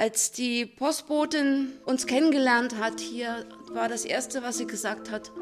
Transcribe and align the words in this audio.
Als 0.00 0.30
die 0.30 0.64
Postbotin 0.64 1.72
uns 1.84 2.06
kennengelernt 2.06 2.78
hat 2.78 3.00
hier, 3.00 3.44
war 3.72 3.88
das 3.88 4.04
Erste, 4.04 4.44
was 4.44 4.58
sie 4.58 4.66
gesagt 4.68 5.10
hat, 5.10 5.32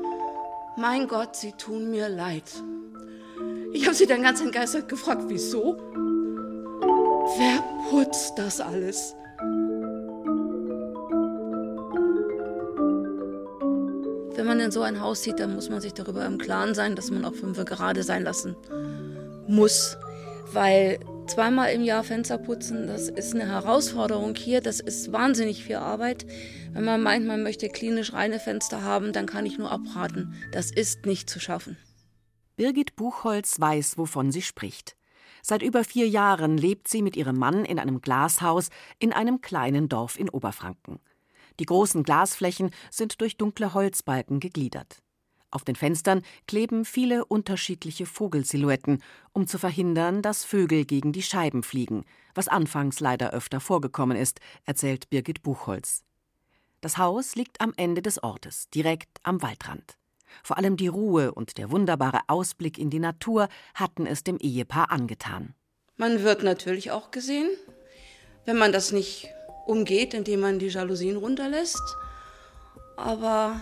mein 0.79 1.08
Gott, 1.08 1.36
Sie 1.36 1.52
tun 1.52 1.90
mir 1.90 2.08
leid. 2.08 2.44
Ich 3.75 3.84
habe 3.84 3.95
sie 3.95 4.07
dann 4.07 4.23
ganz 4.23 4.41
entgeistert 4.41 4.89
gefragt, 4.89 5.25
wieso? 5.27 5.77
Wer 7.37 7.63
putzt 7.91 8.39
das 8.39 8.62
alles? 8.62 9.14
Wenn 14.36 14.46
man 14.46 14.59
in 14.61 14.70
so 14.70 14.80
ein 14.80 15.02
Haus 15.02 15.23
sieht, 15.23 15.38
dann 15.38 15.54
muss 15.54 15.68
man 15.68 15.82
sich 15.82 15.93
darüber 15.93 16.25
im 16.25 16.38
Klaren 16.38 16.75
sein, 16.75 16.96
dass 16.96 17.11
man 17.11 17.27
auch 17.27 17.34
fünf 17.34 17.62
gerade 17.66 18.02
sein 18.02 18.25
lassen 18.25 18.57
muss. 19.46 19.98
Weil 20.50 20.98
zweimal 21.27 21.72
im 21.72 21.82
Jahr 21.82 22.04
Fenster 22.04 22.38
putzen, 22.38 22.86
das 22.86 23.08
ist 23.08 23.34
eine 23.34 23.48
Herausforderung 23.48 24.34
hier. 24.34 24.61
Das 24.61 24.80
ist 24.80 25.12
wahnsinnig 25.12 25.64
viel 25.64 25.76
Arbeit. 25.76 26.26
Wenn 26.72 26.85
man 26.85 27.02
meint, 27.02 27.26
man 27.26 27.43
möchte 27.43 27.68
klinisch 27.68 28.12
reine 28.12 28.39
Fenster 28.39 28.82
haben, 28.82 29.12
dann 29.12 29.26
kann 29.26 29.46
ich 29.46 29.58
nur 29.58 29.71
abraten. 29.71 30.35
Das 30.52 30.71
ist 30.71 31.07
nicht 31.07 31.29
zu 31.29 31.40
schaffen. 31.40 31.76
Birgit 32.57 32.97
Buchholz 32.97 33.61
weiß, 33.61 33.99
wovon 33.99 34.33
sie 34.33 34.43
spricht. 34.43 34.97
Seit 35.43 35.62
über 35.62 35.85
vier 35.85 36.09
Jahren 36.09 36.57
lebt 36.57 36.89
sie 36.89 37.02
mit 37.02 37.16
ihrem 37.16 37.38
Mann 37.38 37.65
in 37.65 37.79
einem 37.79 38.01
Glashaus 38.01 38.71
in 38.99 39.13
einem 39.13 39.41
kleinen 39.41 39.88
Dorf 39.88 40.19
in 40.19 40.29
Oberfranken. 40.29 41.01
Die 41.61 41.66
großen 41.66 42.02
Glasflächen 42.02 42.71
sind 42.91 43.21
durch 43.21 43.37
dunkle 43.37 43.73
Holzbalken 43.74 44.41
gegliedert. 44.41 45.02
Auf 45.51 45.65
den 45.65 45.77
Fenstern 45.77 46.23
kleben 46.47 46.85
viele 46.85 47.25
unterschiedliche 47.25 48.07
Vogelsilhouetten, 48.07 49.03
um 49.33 49.47
zu 49.47 49.59
verhindern, 49.59 50.23
dass 50.23 50.45
Vögel 50.45 50.85
gegen 50.85 51.13
die 51.13 51.23
Scheiben 51.23 51.63
fliegen, 51.63 52.05
was 52.35 52.49
anfangs 52.49 53.01
leider 53.01 53.33
öfter 53.33 53.61
vorgekommen 53.61 54.17
ist, 54.17 54.41
erzählt 54.65 55.09
Birgit 55.09 55.43
Buchholz. 55.43 56.03
Das 56.81 56.99
Haus 56.99 57.37
liegt 57.37 57.61
am 57.61 57.73
Ende 57.77 58.03
des 58.03 58.23
Ortes, 58.23 58.69
direkt 58.71 59.19
am 59.23 59.41
Waldrand. 59.43 59.97
Vor 60.43 60.59
allem 60.59 60.77
die 60.77 60.88
Ruhe 60.88 61.33
und 61.33 61.59
der 61.59 61.71
wunderbare 61.71 62.21
Ausblick 62.27 62.79
in 62.79 62.91
die 62.91 62.99
Natur 62.99 63.49
hatten 63.75 64.06
es 64.06 64.25
dem 64.25 64.38
Ehepaar 64.38 64.91
angetan. 64.91 65.55
Man 65.97 66.22
wird 66.22 66.42
natürlich 66.42 66.91
auch 66.91 67.10
gesehen, 67.10 67.48
wenn 68.44 68.58
man 68.58 68.72
das 68.72 68.92
nicht 68.92 69.28
umgeht, 69.66 70.14
indem 70.14 70.41
man 70.41 70.58
die 70.58 70.69
Jalousien 70.69 71.16
runterlässt. 71.16 71.83
Aber 72.97 73.60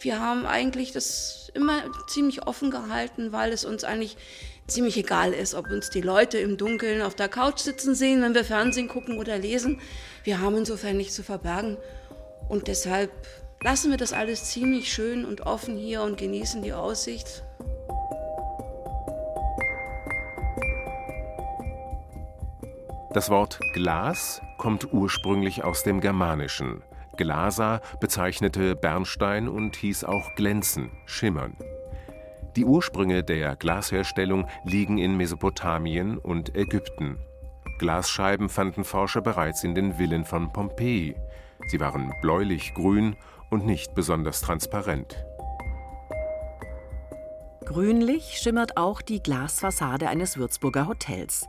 wir 0.00 0.20
haben 0.20 0.46
eigentlich 0.46 0.92
das 0.92 1.50
immer 1.54 1.82
ziemlich 2.08 2.46
offen 2.46 2.70
gehalten, 2.70 3.32
weil 3.32 3.52
es 3.52 3.64
uns 3.64 3.84
eigentlich 3.84 4.16
ziemlich 4.66 4.96
egal 4.96 5.32
ist, 5.32 5.54
ob 5.54 5.70
uns 5.70 5.90
die 5.90 6.00
Leute 6.00 6.38
im 6.38 6.56
Dunkeln 6.56 7.02
auf 7.02 7.14
der 7.14 7.28
Couch 7.28 7.58
sitzen 7.58 7.94
sehen, 7.94 8.22
wenn 8.22 8.34
wir 8.34 8.44
Fernsehen 8.44 8.88
gucken 8.88 9.18
oder 9.18 9.38
lesen. 9.38 9.80
Wir 10.24 10.40
haben 10.40 10.56
insofern 10.56 10.96
nichts 10.96 11.14
zu 11.14 11.22
verbergen. 11.22 11.76
Und 12.48 12.68
deshalb 12.68 13.10
lassen 13.62 13.90
wir 13.90 13.98
das 13.98 14.12
alles 14.12 14.44
ziemlich 14.44 14.92
schön 14.92 15.24
und 15.24 15.42
offen 15.42 15.76
hier 15.76 16.02
und 16.02 16.18
genießen 16.18 16.62
die 16.62 16.72
Aussicht. 16.72 17.42
Das 23.12 23.30
Wort 23.30 23.60
Glas 23.74 24.40
kommt 24.58 24.92
ursprünglich 24.92 25.62
aus 25.62 25.84
dem 25.84 26.00
Germanischen. 26.00 26.82
Glasa 27.16 27.80
bezeichnete 28.00 28.76
Bernstein 28.76 29.48
und 29.48 29.76
hieß 29.76 30.04
auch 30.04 30.34
glänzen, 30.36 30.90
schimmern. 31.06 31.56
Die 32.56 32.64
Ursprünge 32.64 33.24
der 33.24 33.56
Glasherstellung 33.56 34.46
liegen 34.64 34.98
in 34.98 35.16
Mesopotamien 35.16 36.18
und 36.18 36.54
Ägypten. 36.54 37.18
Glasscheiben 37.78 38.48
fanden 38.48 38.84
Forscher 38.84 39.20
bereits 39.20 39.64
in 39.64 39.74
den 39.74 39.94
Villen 39.94 40.24
von 40.24 40.52
Pompeji. 40.52 41.16
Sie 41.66 41.80
waren 41.80 42.12
bläulich-grün 42.22 43.16
und 43.50 43.66
nicht 43.66 43.94
besonders 43.94 44.40
transparent. 44.40 45.24
Grünlich 47.64 48.38
schimmert 48.38 48.76
auch 48.76 49.00
die 49.00 49.22
Glasfassade 49.22 50.08
eines 50.08 50.36
Würzburger 50.36 50.86
Hotels. 50.86 51.48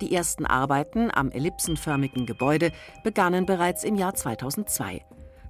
Die 0.00 0.14
ersten 0.14 0.44
Arbeiten 0.44 1.10
am 1.12 1.30
ellipsenförmigen 1.30 2.26
Gebäude 2.26 2.72
begannen 3.02 3.46
bereits 3.46 3.82
im 3.82 3.94
Jahr 3.94 4.14
2002. 4.14 5.04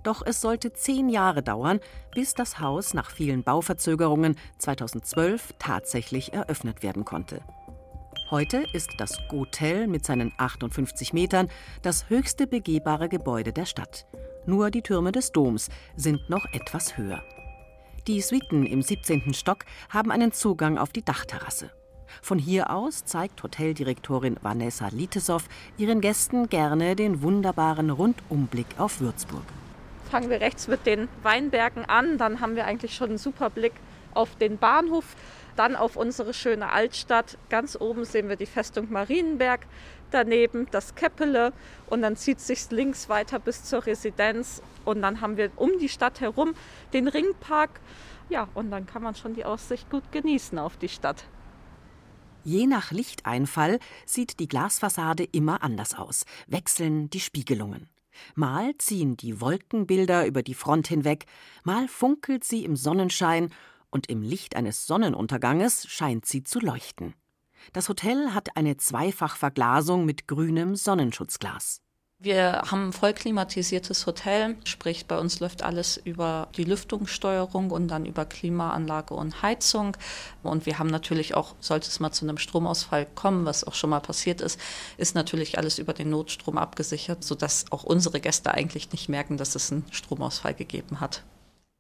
Doch 0.05 0.23
es 0.25 0.41
sollte 0.41 0.73
zehn 0.73 1.09
Jahre 1.09 1.43
dauern, 1.43 1.81
bis 2.15 2.35
das 2.35 2.61
Haus 2.61 2.95
nach 2.95 3.11
vielen 3.11 3.43
Bauverzögerungen 3.43 4.37
2012 4.59 5.55
tatsächlich 5.59 6.33
eröffnet 6.33 6.85
werden 6.85 7.05
konnte. 7.05 7.41
Heute 8.31 8.65
ist 8.73 8.91
das 8.99 9.19
Gotel 9.29 9.89
mit 9.89 10.05
seinen 10.05 10.33
58 10.37 11.13
Metern 11.13 11.49
das 11.83 12.09
höchste 12.09 12.47
begehbare 12.47 13.09
Gebäude 13.09 13.53
der 13.53 13.67
Stadt. 13.67 14.07
Nur 14.47 14.71
die 14.71 14.83
Türme 14.83 15.11
des 15.11 15.33
Doms 15.33 15.71
sind 15.97 16.31
noch 16.31 16.45
etwas 16.53 16.97
höher. 16.97 17.23
Die 18.07 18.21
Suiten 18.21 18.65
im 18.65 18.83
17. 18.83 19.35
Stock 19.35 19.65
haben 19.89 20.13
einen 20.13 20.31
Zugang 20.31 20.79
auf 20.79 20.91
die 20.91 21.05
Dachterrasse. 21.05 21.73
Von 22.23 22.39
hier 22.39 22.71
aus 22.71 23.05
zeigt 23.05 23.43
Hoteldirektorin 23.43 24.37
Vanessa 24.43 24.89
Litesow 24.89 25.43
ihren 25.79 26.01
Gästen 26.01 26.49
gerne 26.49 26.97
den 26.97 27.23
wunderbaren 27.23 27.91
Rundumblick 27.91 28.67
auf 28.79 29.01
Würzburg. 29.01 29.45
Fangen 30.11 30.31
wir 30.31 30.41
rechts 30.41 30.69
mit 30.69 30.87
den 30.87 31.09
Weinbergen 31.23 31.85
an, 31.85 32.17
dann 32.19 32.41
haben 32.41 32.57
wir 32.57 32.65
eigentlich 32.65 32.95
schon 32.95 33.11
einen 33.11 33.19
super 33.19 33.51
Blick 33.51 33.73
auf 34.15 34.37
den 34.37 34.57
Bahnhof, 34.57 35.17
dann 35.57 35.77
auf 35.77 35.97
unsere 35.97 36.33
schöne 36.33 36.71
Altstadt. 36.73 37.37
Ganz 37.51 37.77
oben 37.79 38.05
sehen 38.05 38.29
wir 38.29 38.37
die 38.37 38.47
Festung 38.47 38.91
Marienberg, 38.91 39.67
daneben 40.11 40.67
das 40.71 40.95
Keppele 40.95 41.53
und 41.89 42.03
dann 42.03 42.17
zieht 42.17 42.41
sich 42.41 42.71
links 42.71 43.09
weiter 43.09 43.39
bis 43.39 43.65
zur 43.65 43.85
Residenz 43.85 44.63
und 44.85 45.03
dann 45.03 45.21
haben 45.21 45.37
wir 45.37 45.51
um 45.57 45.79
die 45.79 45.89
Stadt 45.89 46.21
herum 46.21 46.55
den 46.93 47.09
Ringpark. 47.09 47.81
Ja, 48.29 48.49
und 48.55 48.71
dann 48.71 48.87
kann 48.87 49.03
man 49.03 49.15
schon 49.15 49.35
die 49.35 49.45
Aussicht 49.45 49.91
gut 49.91 50.11
genießen 50.13 50.59
auf 50.59 50.77
die 50.77 50.89
Stadt. 50.89 51.25
Je 52.47 52.69
nach 52.69 52.93
Lichteinfall 52.93 53.81
sieht 54.05 54.39
die 54.39 54.47
Glasfassade 54.47 55.25
immer 55.25 55.65
anders 55.65 55.97
aus, 55.97 56.25
wechseln 56.47 57.11
die 57.11 57.19
Spiegelungen. 57.19 57.89
Mal 58.37 58.79
ziehen 58.79 59.17
die 59.17 59.41
Wolkenbilder 59.41 60.27
über 60.27 60.45
die 60.45 60.55
Front 60.55 60.87
hinweg, 60.87 61.27
mal 61.65 61.89
funkelt 61.89 62.45
sie 62.45 62.65
im 62.65 62.77
Sonnenschein 62.77 63.51
und 63.91 64.09
im 64.09 64.23
Licht 64.23 64.55
eines 64.55 64.87
Sonnenunterganges 64.87 65.89
scheint 65.89 66.25
sie 66.25 66.45
zu 66.45 66.61
leuchten. 66.61 67.15
Das 67.73 67.89
Hotel 67.89 68.33
hat 68.33 68.57
eine 68.57 68.77
Zweifachverglasung 68.77 70.05
mit 70.05 70.29
grünem 70.29 70.77
Sonnenschutzglas. 70.77 71.83
Wir 72.19 72.63
haben 72.71 72.89
ein 72.89 72.93
voll 72.95 73.13
klimatisiertes 73.13 74.07
Hotel, 74.07 74.57
sprich 74.65 75.07
bei 75.07 75.19
uns 75.19 75.39
läuft 75.41 75.63
alles 75.63 75.99
über 75.99 76.49
die 76.57 76.65
Lüftungssteuerung 76.65 77.71
und 77.71 77.89
dann 77.89 78.07
über 78.07 78.25
Klimaanlage 78.25 79.13
und 79.13 79.43
Heizung. 79.43 79.99
Und 80.43 80.65
wir 80.65 80.79
haben 80.79 80.89
natürlich 80.89 81.35
auch, 81.35 81.55
sollte 81.61 81.89
es 81.89 82.01
mal 82.01 82.13
zu 82.13 82.25
einem 82.25 82.39
Stromausfall 82.39 83.07
kommen, 83.15 83.45
was 83.45 83.65
auch 83.65 83.75
schon 83.75 83.91
mal 83.91 84.01
passiert 84.01 84.41
ist, 84.41 84.59
ist 84.97 85.15
natürlich 85.15 85.59
alles 85.59 85.79
über 85.79 85.93
den 85.93 86.09
Notstrom 86.09 86.57
abgesichert, 86.57 87.23
sodass 87.23 87.71
auch 87.71 87.85
unsere 87.85 88.19
Gäste 88.19 88.55
eigentlich 88.55 88.93
nicht 88.93 89.11
merken, 89.11 89.37
dass 89.37 89.55
es 89.55 89.71
einen 89.71 89.85
Stromausfall 89.91 90.55
gegeben 90.55 91.01
hat. 91.01 91.23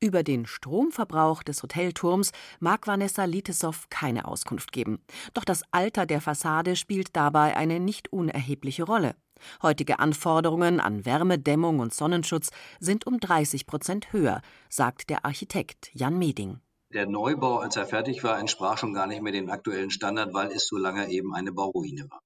Über 0.00 0.22
den 0.22 0.44
Stromverbrauch 0.44 1.42
des 1.42 1.62
Hotelturms 1.62 2.32
mag 2.60 2.86
Vanessa 2.86 3.24
Litesow 3.24 3.86
keine 3.88 4.28
Auskunft 4.28 4.70
geben. 4.72 4.98
Doch 5.32 5.44
das 5.44 5.62
Alter 5.70 6.04
der 6.04 6.20
Fassade 6.20 6.76
spielt 6.76 7.16
dabei 7.16 7.56
eine 7.56 7.80
nicht 7.80 8.12
unerhebliche 8.12 8.84
Rolle. 8.84 9.14
Heutige 9.62 9.98
Anforderungen 9.98 10.80
an 10.80 11.04
Wärmedämmung 11.04 11.78
und 11.78 11.94
Sonnenschutz 11.94 12.50
sind 12.80 13.06
um 13.06 13.18
30 13.20 13.66
Prozent 13.66 14.12
höher, 14.12 14.42
sagt 14.68 15.10
der 15.10 15.24
Architekt 15.24 15.90
Jan 15.92 16.18
Meding. 16.18 16.60
Der 16.92 17.06
Neubau, 17.06 17.58
als 17.58 17.76
er 17.76 17.86
fertig 17.86 18.22
war, 18.22 18.38
entsprach 18.38 18.78
schon 18.78 18.94
gar 18.94 19.06
nicht 19.06 19.20
mehr 19.20 19.32
dem 19.32 19.50
aktuellen 19.50 19.90
Standard, 19.90 20.32
weil 20.34 20.52
es 20.52 20.66
so 20.66 20.76
lange 20.76 21.10
eben 21.10 21.34
eine 21.34 21.52
Bauruine 21.52 22.10
war. 22.10 22.20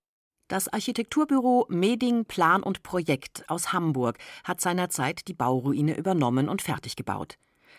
Das 0.49 0.67
Architekturbüro 0.67 1.67
Meding 1.69 2.25
Plan 2.25 2.63
und 2.63 2.83
Projekt 2.83 3.49
aus 3.49 3.73
Hamburg 3.73 4.19
hat 4.43 4.61
seinerzeit 4.61 5.29
die 5.29 5.35
Bauruine 5.35 5.97
übernommen 5.97 6.49
und 6.49 6.61
fertig 6.61 6.97
gebaut. 6.97 7.37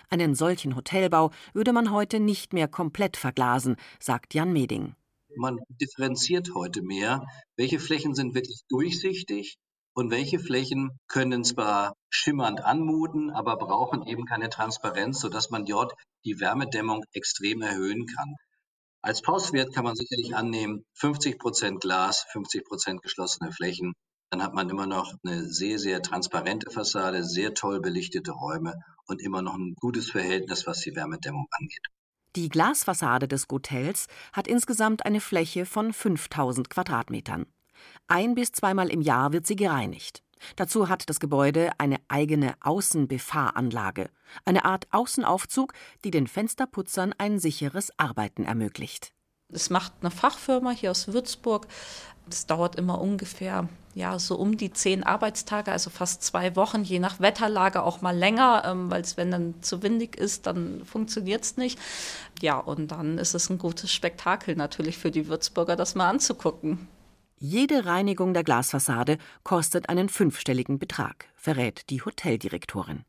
Einen 0.10 0.36
solchen 0.36 0.76
Hotelbau 0.76 1.32
würde 1.54 1.74
man 1.74 1.92
heute 1.92 2.20
nicht 2.20 2.54
mehr 2.54 2.68
komplett 2.68 3.18
verglasen, 3.18 3.76
sagt 4.00 4.34
Jan 4.34 4.54
Meding. 4.54 4.96
Man 5.36 5.60
differenziert 5.70 6.54
heute 6.54 6.82
mehr, 6.82 7.26
welche 7.58 7.80
Flächen 7.80 8.16
sind 8.16 8.36
wirklich 8.36 8.62
durchsichtig 8.70 9.58
und 9.94 10.12
welche 10.12 10.40
Flächen 10.40 10.92
können 11.08 11.44
zwar 11.44 11.94
schimmernd 12.10 12.64
anmuten, 12.64 13.30
aber 13.30 13.58
brauchen 13.58 14.06
eben 14.08 14.26
keine 14.26 14.50
Transparenz, 14.50 15.20
sodass 15.20 15.50
man 15.50 15.66
dort 15.66 15.94
die 16.26 16.40
Wärmedämmung 16.40 17.04
extrem 17.14 17.62
erhöhen 17.62 18.06
kann. 18.06 18.36
Als 19.02 19.22
Faustwert 19.22 19.74
kann 19.74 19.84
man 19.84 19.96
sicherlich 19.96 20.36
annehmen, 20.36 20.86
50 20.94 21.40
Prozent 21.40 21.82
Glas, 21.82 22.26
50 22.32 22.66
Prozent 22.66 23.02
geschlossene 23.02 23.52
Flächen 23.52 23.94
dann 24.32 24.44
hat 24.44 24.54
man 24.54 24.70
immer 24.70 24.88
noch 24.88 25.14
eine 25.26 25.46
sehr, 25.50 25.78
sehr 25.78 26.02
transparente 26.02 26.72
Fassade, 26.72 27.26
sehr 27.26 27.54
toll 27.54 27.82
belichtete 27.82 28.32
Räume 28.32 28.76
und 29.06 29.22
immer 29.22 29.42
noch 29.42 29.56
ein 29.56 29.76
gutes 29.76 30.10
Verhältnis, 30.10 30.66
was 30.66 30.80
die 30.80 30.96
Wärmedämmung 30.96 31.48
angeht. 31.52 31.86
Die 32.38 32.48
Glasfassade 32.48 33.28
des 33.28 33.48
Hotels 33.52 34.08
hat 34.32 34.48
insgesamt 34.48 35.06
eine 35.06 35.20
Fläche 35.20 35.66
von 35.66 35.92
5000 35.92 36.70
Quadratmetern. 36.70 37.46
Ein 38.08 38.36
bis 38.36 38.54
zweimal 38.54 38.90
im 38.90 39.02
Jahr 39.02 39.34
wird 39.34 39.46
sie 39.46 39.58
gereinigt. 39.58 40.24
Dazu 40.56 40.88
hat 40.88 41.10
das 41.10 41.20
Gebäude 41.20 41.72
eine 41.78 41.98
eigene 42.08 42.56
Außenbefahranlage, 42.62 44.10
eine 44.46 44.64
Art 44.64 44.88
Außenaufzug, 44.92 45.74
die 46.06 46.12
den 46.12 46.26
Fensterputzern 46.26 47.14
ein 47.18 47.38
sicheres 47.38 47.92
Arbeiten 48.00 48.46
ermöglicht. 48.46 49.14
Es 49.52 49.70
macht 49.70 49.94
eine 50.02 50.12
Fachfirma 50.12 50.72
hier 50.72 50.92
aus 50.92 51.08
Würzburg. 51.08 51.68
Das 52.28 52.46
dauert 52.46 52.76
immer 52.76 53.02
ungefähr 53.02 53.68
ja, 53.94 54.20
so 54.20 54.36
um 54.36 54.58
die 54.58 54.72
zehn 54.72 55.04
Arbeitstage, 55.04 55.72
also 55.72 55.90
fast 55.90 56.24
zwei 56.24 56.56
Wochen, 56.56 56.84
je 56.84 57.00
nach 57.00 57.20
Wetterlage 57.20 57.84
auch 57.84 58.02
mal 58.02 58.16
länger, 58.16 58.64
ähm, 58.66 58.90
weil 58.90 59.02
es, 59.02 59.18
wenn 59.18 59.32
dann 59.32 59.56
zu 59.62 59.84
windig 59.84 60.16
ist, 60.16 60.48
dann 60.48 60.84
funktioniert 60.86 61.44
es 61.44 61.58
nicht. 61.58 61.80
Ja, 62.42 62.58
und 62.58 62.92
dann 62.92 63.18
ist 63.18 63.36
es 63.36 63.50
ein 63.50 63.58
gutes 63.58 63.92
Spektakel 63.92 64.56
natürlich 64.56 64.98
für 64.98 65.12
die 65.12 65.28
Würzburger, 65.28 65.76
das 65.76 65.96
mal 65.96 66.10
anzugucken. 66.10 66.88
Jede 67.38 67.86
Reinigung 67.86 68.34
der 68.34 68.44
Glasfassade 68.44 69.18
kostet 69.44 69.90
einen 69.90 70.10
fünfstelligen 70.10 70.78
Betrag, 70.78 71.26
verrät 71.36 71.90
die 71.90 72.02
Hoteldirektorin. 72.04 73.04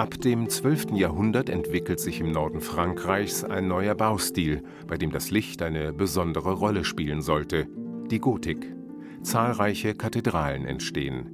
Ab 0.00 0.18
dem 0.18 0.48
12. 0.48 0.92
Jahrhundert 0.92 1.50
entwickelt 1.50 2.00
sich 2.00 2.20
im 2.20 2.32
Norden 2.32 2.62
Frankreichs 2.62 3.44
ein 3.44 3.68
neuer 3.68 3.94
Baustil, 3.94 4.62
bei 4.86 4.96
dem 4.96 5.10
das 5.10 5.30
Licht 5.30 5.60
eine 5.60 5.92
besondere 5.92 6.52
Rolle 6.54 6.84
spielen 6.84 7.20
sollte, 7.20 7.66
die 8.10 8.18
Gotik. 8.18 8.74
Zahlreiche 9.20 9.94
Kathedralen 9.94 10.64
entstehen. 10.64 11.28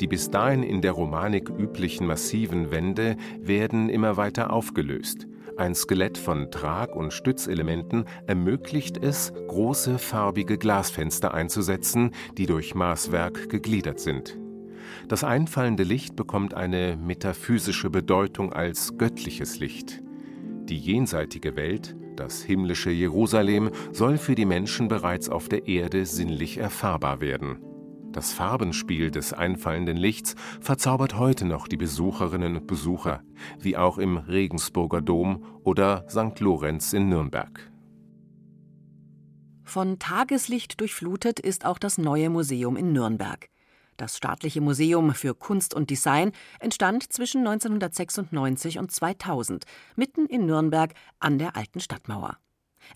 Die 0.00 0.08
bis 0.08 0.28
dahin 0.28 0.64
in 0.64 0.82
der 0.82 0.90
Romanik 0.90 1.48
üblichen 1.48 2.08
massiven 2.08 2.72
Wände 2.72 3.16
werden 3.38 3.88
immer 3.88 4.16
weiter 4.16 4.52
aufgelöst. 4.52 5.28
Ein 5.56 5.76
Skelett 5.76 6.18
von 6.18 6.50
Trag- 6.50 6.96
und 6.96 7.12
Stützelementen 7.12 8.06
ermöglicht 8.26 8.96
es, 8.96 9.32
große 9.46 10.00
farbige 10.00 10.58
Glasfenster 10.58 11.32
einzusetzen, 11.32 12.10
die 12.36 12.46
durch 12.46 12.74
Maßwerk 12.74 13.50
gegliedert 13.50 14.00
sind. 14.00 14.36
Das 15.08 15.24
einfallende 15.24 15.82
Licht 15.82 16.16
bekommt 16.16 16.54
eine 16.54 16.96
metaphysische 16.96 17.90
Bedeutung 17.90 18.52
als 18.52 18.96
göttliches 18.98 19.58
Licht. 19.58 20.02
Die 20.64 20.78
jenseitige 20.78 21.56
Welt, 21.56 21.96
das 22.16 22.42
himmlische 22.42 22.90
Jerusalem, 22.90 23.70
soll 23.92 24.18
für 24.18 24.34
die 24.34 24.46
Menschen 24.46 24.88
bereits 24.88 25.28
auf 25.28 25.48
der 25.48 25.66
Erde 25.66 26.06
sinnlich 26.06 26.58
erfahrbar 26.58 27.20
werden. 27.20 27.58
Das 28.12 28.32
Farbenspiel 28.32 29.10
des 29.10 29.32
einfallenden 29.32 29.96
Lichts 29.96 30.36
verzaubert 30.60 31.18
heute 31.18 31.44
noch 31.44 31.66
die 31.66 31.76
Besucherinnen 31.76 32.56
und 32.56 32.66
Besucher, 32.68 33.22
wie 33.58 33.76
auch 33.76 33.98
im 33.98 34.16
Regensburger 34.16 35.02
Dom 35.02 35.44
oder 35.64 36.06
St. 36.08 36.38
Lorenz 36.38 36.92
in 36.92 37.08
Nürnberg. 37.08 37.72
Von 39.64 39.98
Tageslicht 39.98 40.80
durchflutet 40.80 41.40
ist 41.40 41.64
auch 41.64 41.78
das 41.78 41.98
neue 41.98 42.30
Museum 42.30 42.76
in 42.76 42.92
Nürnberg. 42.92 43.48
Das 43.96 44.16
Staatliche 44.16 44.60
Museum 44.60 45.14
für 45.14 45.34
Kunst 45.34 45.72
und 45.72 45.88
Design 45.88 46.32
entstand 46.58 47.12
zwischen 47.12 47.46
1996 47.46 48.78
und 48.78 48.90
2000, 48.90 49.64
mitten 49.94 50.26
in 50.26 50.46
Nürnberg 50.46 50.94
an 51.20 51.38
der 51.38 51.56
alten 51.56 51.80
Stadtmauer. 51.80 52.36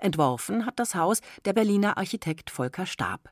Entworfen 0.00 0.66
hat 0.66 0.78
das 0.78 0.94
Haus 0.94 1.20
der 1.44 1.52
Berliner 1.52 1.96
Architekt 1.98 2.50
Volker 2.50 2.84
Stab. 2.86 3.30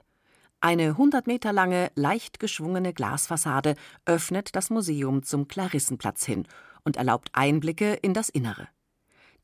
Eine 0.60 0.90
100 0.90 1.26
Meter 1.26 1.52
lange, 1.52 1.90
leicht 1.96 2.40
geschwungene 2.40 2.92
Glasfassade 2.94 3.74
öffnet 4.04 4.56
das 4.56 4.70
Museum 4.70 5.22
zum 5.22 5.48
Klarissenplatz 5.48 6.24
hin 6.24 6.46
und 6.84 6.96
erlaubt 6.96 7.30
Einblicke 7.32 7.94
in 7.94 8.14
das 8.14 8.28
Innere. 8.28 8.68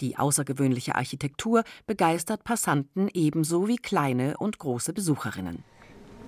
Die 0.01 0.17
außergewöhnliche 0.17 0.95
Architektur 0.95 1.65
begeistert 1.87 2.45
Passanten 2.45 3.09
ebenso 3.13 3.69
wie 3.69 3.77
kleine 3.77 4.37
und 4.39 4.59
große 4.59 4.93
Besucherinnen. 4.93 5.65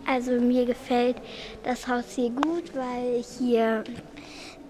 Also 0.07 0.33
mir 0.33 0.67
gefällt 0.67 1.17
das 1.63 1.89
Haus 1.89 2.05
hier 2.15 2.31
gut, 2.31 2.75
weil 2.75 3.23
hier 3.39 3.85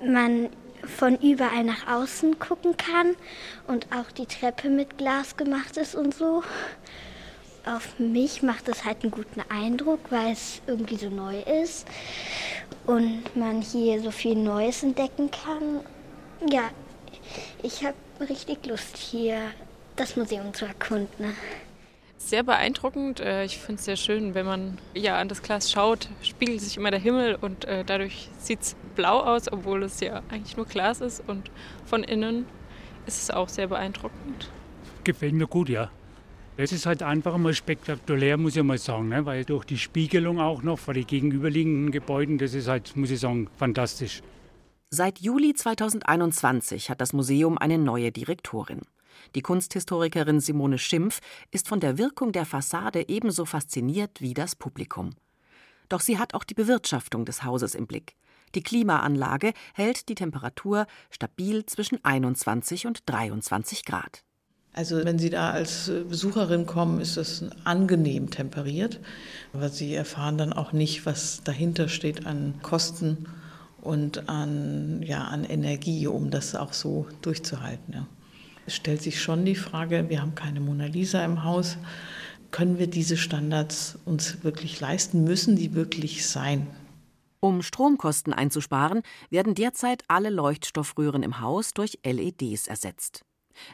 man 0.04 0.48
von 0.86 1.16
überall 1.16 1.64
nach 1.64 1.86
außen 1.86 2.38
gucken 2.38 2.76
kann 2.76 3.16
und 3.66 3.86
auch 3.92 4.10
die 4.12 4.26
Treppe 4.26 4.68
mit 4.68 4.98
Glas 4.98 5.36
gemacht 5.36 5.76
ist 5.76 5.94
und 5.94 6.14
so. 6.14 6.42
Auf 7.66 7.98
mich 7.98 8.42
macht 8.42 8.68
es 8.68 8.84
halt 8.84 9.02
einen 9.02 9.10
guten 9.10 9.40
Eindruck, 9.48 10.00
weil 10.10 10.32
es 10.32 10.60
irgendwie 10.66 10.96
so 10.96 11.08
neu 11.08 11.40
ist 11.62 11.86
und 12.86 13.34
man 13.34 13.62
hier 13.62 14.02
so 14.02 14.10
viel 14.10 14.34
Neues 14.34 14.82
entdecken 14.82 15.30
kann. 15.30 15.80
Ja, 16.50 16.70
ich 17.62 17.82
habe 17.84 17.96
richtig 18.28 18.66
Lust 18.66 18.98
hier 18.98 19.38
das 19.96 20.16
Museum 20.16 20.52
zu 20.52 20.66
erkunden 20.66 21.34
sehr 22.28 22.42
beeindruckend. 22.42 23.20
Äh, 23.20 23.44
ich 23.44 23.58
finde 23.58 23.78
es 23.78 23.84
sehr 23.84 23.96
schön, 23.96 24.34
wenn 24.34 24.46
man 24.46 24.78
ja 24.94 25.18
an 25.18 25.28
das 25.28 25.42
Glas 25.42 25.70
schaut, 25.70 26.08
spiegelt 26.22 26.60
sich 26.60 26.76
immer 26.76 26.90
der 26.90 27.00
Himmel 27.00 27.36
und 27.40 27.64
äh, 27.64 27.84
dadurch 27.84 28.28
sieht 28.38 28.62
es 28.62 28.76
blau 28.94 29.20
aus, 29.20 29.50
obwohl 29.50 29.82
es 29.82 30.00
ja 30.00 30.22
eigentlich 30.30 30.56
nur 30.56 30.66
Glas 30.66 31.00
ist. 31.00 31.22
Und 31.26 31.50
von 31.84 32.02
innen 32.02 32.46
ist 33.06 33.22
es 33.22 33.30
auch 33.30 33.48
sehr 33.48 33.68
beeindruckend. 33.68 34.50
Gefällt 35.04 35.34
mir 35.34 35.46
gut, 35.46 35.68
ja. 35.68 35.90
Es 36.56 36.70
ist 36.70 36.86
halt 36.86 37.02
einfach 37.02 37.36
mal 37.36 37.52
spektakulär, 37.52 38.36
muss 38.36 38.54
ich 38.54 38.62
mal 38.62 38.78
sagen, 38.78 39.08
ne? 39.08 39.26
weil 39.26 39.44
durch 39.44 39.64
die 39.64 39.78
Spiegelung 39.78 40.40
auch 40.40 40.62
noch 40.62 40.78
vor 40.78 40.94
den 40.94 41.06
gegenüberliegenden 41.06 41.90
Gebäuden, 41.90 42.38
das 42.38 42.54
ist 42.54 42.68
halt, 42.68 42.96
muss 42.96 43.10
ich 43.10 43.18
sagen, 43.18 43.48
fantastisch. 43.56 44.22
Seit 44.90 45.18
Juli 45.18 45.54
2021 45.54 46.90
hat 46.90 47.00
das 47.00 47.12
Museum 47.12 47.58
eine 47.58 47.78
neue 47.78 48.12
Direktorin. 48.12 48.82
Die 49.34 49.42
Kunsthistorikerin 49.42 50.40
Simone 50.40 50.78
Schimpf 50.78 51.20
ist 51.50 51.68
von 51.68 51.80
der 51.80 51.98
Wirkung 51.98 52.32
der 52.32 52.46
Fassade 52.46 53.08
ebenso 53.08 53.44
fasziniert 53.44 54.20
wie 54.20 54.34
das 54.34 54.56
Publikum. 54.56 55.10
Doch 55.88 56.00
sie 56.00 56.18
hat 56.18 56.34
auch 56.34 56.44
die 56.44 56.54
Bewirtschaftung 56.54 57.24
des 57.24 57.44
Hauses 57.44 57.74
im 57.74 57.86
Blick. 57.86 58.16
Die 58.54 58.62
Klimaanlage 58.62 59.52
hält 59.74 60.08
die 60.08 60.14
Temperatur 60.14 60.86
stabil 61.10 61.66
zwischen 61.66 62.04
21 62.04 62.86
und 62.86 63.02
23 63.06 63.84
Grad. 63.84 64.22
Also 64.72 65.04
wenn 65.04 65.20
Sie 65.20 65.30
da 65.30 65.50
als 65.50 65.90
Besucherin 66.08 66.66
kommen, 66.66 67.00
ist 67.00 67.16
das 67.16 67.44
angenehm 67.62 68.30
temperiert, 68.30 68.98
aber 69.52 69.68
Sie 69.68 69.94
erfahren 69.94 70.36
dann 70.36 70.52
auch 70.52 70.72
nicht, 70.72 71.06
was 71.06 71.42
dahinter 71.44 71.88
steht 71.88 72.26
an 72.26 72.54
Kosten 72.60 73.28
und 73.80 74.28
an, 74.28 75.00
ja, 75.02 75.24
an 75.24 75.44
Energie, 75.44 76.08
um 76.08 76.30
das 76.30 76.56
auch 76.56 76.72
so 76.72 77.06
durchzuhalten. 77.22 77.94
Ja. 77.94 78.06
Es 78.66 78.76
stellt 78.76 79.02
sich 79.02 79.20
schon 79.20 79.44
die 79.44 79.56
Frage, 79.56 80.08
wir 80.08 80.20
haben 80.20 80.34
keine 80.34 80.60
Mona 80.60 80.86
Lisa 80.86 81.24
im 81.24 81.44
Haus, 81.44 81.76
können 82.50 82.78
wir 82.78 82.86
diese 82.86 83.16
Standards 83.16 83.98
uns 84.04 84.44
wirklich 84.44 84.78
leisten? 84.80 85.24
Müssen 85.24 85.56
die 85.56 85.74
wirklich 85.74 86.26
sein? 86.26 86.68
Um 87.40 87.62
Stromkosten 87.62 88.32
einzusparen, 88.32 89.02
werden 89.28 89.54
derzeit 89.54 90.04
alle 90.08 90.30
Leuchtstoffröhren 90.30 91.22
im 91.24 91.40
Haus 91.40 91.74
durch 91.74 91.98
LEDs 92.06 92.68
ersetzt. 92.68 93.24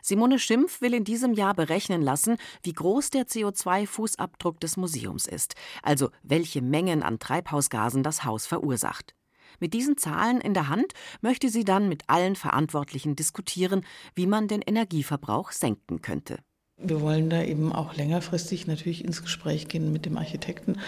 Simone 0.02 0.38
Schimpf 0.38 0.80
will 0.80 0.94
in 0.94 1.04
diesem 1.04 1.34
Jahr 1.34 1.54
berechnen 1.54 2.02
lassen, 2.02 2.36
wie 2.62 2.72
groß 2.72 3.10
der 3.10 3.26
CO2-Fußabdruck 3.26 4.58
des 4.60 4.76
Museums 4.76 5.26
ist, 5.26 5.54
also 5.82 6.10
welche 6.22 6.62
Mengen 6.62 7.02
an 7.02 7.18
Treibhausgasen 7.18 8.02
das 8.02 8.24
Haus 8.24 8.46
verursacht. 8.46 9.14
Mit 9.60 9.74
diesen 9.74 9.98
Zahlen 9.98 10.40
in 10.40 10.54
der 10.54 10.68
Hand 10.68 10.94
möchte 11.20 11.50
sie 11.50 11.64
dann 11.64 11.88
mit 11.88 12.04
allen 12.08 12.34
Verantwortlichen 12.34 13.14
diskutieren, 13.14 13.84
wie 14.14 14.26
man 14.26 14.48
den 14.48 14.62
Energieverbrauch 14.62 15.52
senken 15.52 16.00
könnte. 16.00 16.38
Wir 16.82 17.02
wollen 17.02 17.28
da 17.28 17.42
eben 17.42 17.72
auch 17.74 17.94
längerfristig 17.94 18.66
natürlich 18.66 19.04
ins 19.04 19.22
Gespräch 19.22 19.68
gehen 19.68 19.92
mit 19.92 20.06
dem 20.06 20.16
Architekten. 20.16 20.78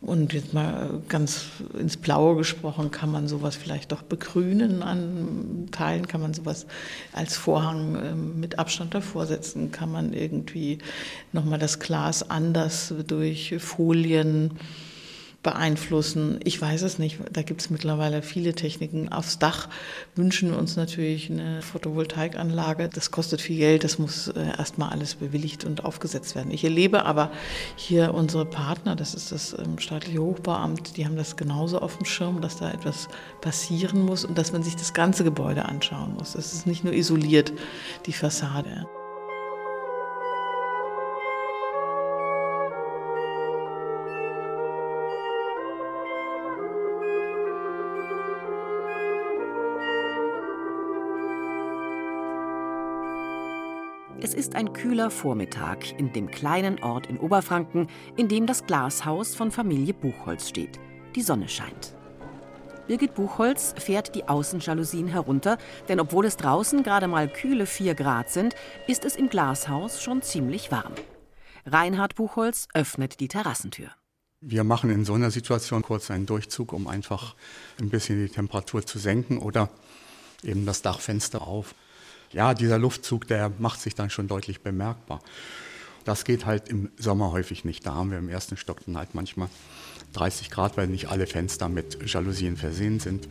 Und 0.00 0.32
jetzt 0.32 0.52
mal 0.52 1.00
ganz 1.08 1.46
ins 1.78 1.96
Blaue 1.96 2.36
gesprochen, 2.36 2.90
kann 2.90 3.10
man 3.10 3.28
sowas 3.28 3.54
vielleicht 3.54 3.92
doch 3.92 4.02
begrünen 4.02 4.82
an 4.82 5.68
Teilen? 5.70 6.08
Kann 6.08 6.20
man 6.20 6.34
sowas 6.34 6.66
als 7.12 7.36
Vorhang 7.36 7.96
ähm, 8.04 8.40
mit 8.40 8.58
Abstand 8.58 8.94
davor 8.94 9.26
setzen? 9.26 9.70
Kann 9.70 9.92
man 9.92 10.12
irgendwie 10.12 10.78
nochmal 11.32 11.58
das 11.60 11.78
Glas 11.78 12.28
anders 12.28 12.94
durch 13.06 13.54
Folien 13.58 14.58
beeinflussen. 15.48 16.40
Ich 16.44 16.60
weiß 16.60 16.82
es 16.82 16.98
nicht. 16.98 17.18
Da 17.32 17.40
gibt 17.40 17.62
es 17.62 17.70
mittlerweile 17.70 18.20
viele 18.20 18.52
Techniken. 18.52 19.10
Aufs 19.10 19.38
Dach 19.38 19.70
wünschen 20.14 20.50
wir 20.50 20.58
uns 20.58 20.76
natürlich 20.76 21.30
eine 21.30 21.62
Photovoltaikanlage. 21.62 22.90
Das 22.92 23.10
kostet 23.10 23.40
viel 23.40 23.56
Geld. 23.56 23.82
Das 23.82 23.98
muss 23.98 24.28
äh, 24.28 24.58
erstmal 24.58 24.90
alles 24.90 25.14
bewilligt 25.14 25.64
und 25.64 25.86
aufgesetzt 25.86 26.34
werden. 26.34 26.50
Ich 26.50 26.64
erlebe 26.64 27.06
aber 27.06 27.30
hier 27.76 28.12
unsere 28.12 28.44
Partner, 28.44 28.94
das 28.94 29.14
ist 29.14 29.32
das 29.32 29.56
ähm, 29.58 29.78
staatliche 29.78 30.20
Hochbauamt, 30.20 30.98
die 30.98 31.06
haben 31.06 31.16
das 31.16 31.36
genauso 31.36 31.78
auf 31.80 31.96
dem 31.96 32.04
Schirm, 32.04 32.42
dass 32.42 32.58
da 32.58 32.70
etwas 32.70 33.08
passieren 33.40 34.04
muss 34.04 34.26
und 34.26 34.36
dass 34.36 34.52
man 34.52 34.62
sich 34.62 34.76
das 34.76 34.92
ganze 34.92 35.24
Gebäude 35.24 35.64
anschauen 35.64 36.12
muss. 36.12 36.34
Das 36.34 36.52
ist 36.52 36.66
nicht 36.66 36.84
nur 36.84 36.92
isoliert, 36.92 37.54
die 38.04 38.12
Fassade. 38.12 38.86
Es 54.20 54.34
ist 54.34 54.56
ein 54.56 54.72
kühler 54.72 55.12
Vormittag 55.12 55.96
in 55.96 56.12
dem 56.12 56.28
kleinen 56.28 56.82
Ort 56.82 57.06
in 57.06 57.18
Oberfranken, 57.18 57.86
in 58.16 58.26
dem 58.26 58.46
das 58.46 58.66
Glashaus 58.66 59.36
von 59.36 59.52
Familie 59.52 59.94
Buchholz 59.94 60.48
steht. 60.48 60.80
Die 61.14 61.22
Sonne 61.22 61.48
scheint. 61.48 61.94
Birgit 62.88 63.14
Buchholz 63.14 63.76
fährt 63.78 64.16
die 64.16 64.26
Außenjalousien 64.26 65.06
herunter, 65.06 65.56
denn 65.88 66.00
obwohl 66.00 66.26
es 66.26 66.36
draußen 66.36 66.82
gerade 66.82 67.06
mal 67.06 67.28
kühle 67.28 67.64
4 67.64 67.94
Grad 67.94 68.28
sind, 68.28 68.56
ist 68.88 69.04
es 69.04 69.14
im 69.14 69.28
Glashaus 69.28 70.02
schon 70.02 70.20
ziemlich 70.20 70.72
warm. 70.72 70.94
Reinhard 71.64 72.16
Buchholz 72.16 72.66
öffnet 72.74 73.20
die 73.20 73.28
Terrassentür. 73.28 73.90
Wir 74.40 74.64
machen 74.64 74.90
in 74.90 75.04
so 75.04 75.14
einer 75.14 75.30
Situation 75.30 75.82
kurz 75.82 76.10
einen 76.10 76.26
Durchzug, 76.26 76.72
um 76.72 76.88
einfach 76.88 77.36
ein 77.80 77.88
bisschen 77.88 78.26
die 78.26 78.32
Temperatur 78.32 78.84
zu 78.84 78.98
senken 78.98 79.38
oder 79.38 79.68
eben 80.42 80.66
das 80.66 80.82
Dachfenster 80.82 81.46
auf 81.46 81.76
ja, 82.32 82.54
dieser 82.54 82.78
Luftzug, 82.78 83.26
der 83.26 83.52
macht 83.58 83.80
sich 83.80 83.94
dann 83.94 84.10
schon 84.10 84.28
deutlich 84.28 84.60
bemerkbar. 84.60 85.20
Das 86.04 86.24
geht 86.24 86.46
halt 86.46 86.68
im 86.68 86.90
Sommer 86.96 87.32
häufig 87.32 87.64
nicht. 87.64 87.86
Da 87.86 87.94
haben 87.94 88.10
wir 88.10 88.18
im 88.18 88.28
ersten 88.28 88.56
Stock 88.56 88.84
dann 88.86 88.96
halt 88.96 89.14
manchmal 89.14 89.48
30 90.14 90.50
Grad, 90.50 90.76
weil 90.76 90.86
nicht 90.86 91.08
alle 91.08 91.26
Fenster 91.26 91.68
mit 91.68 91.98
Jalousien 92.10 92.56
versehen 92.56 92.98
sind. 92.98 93.28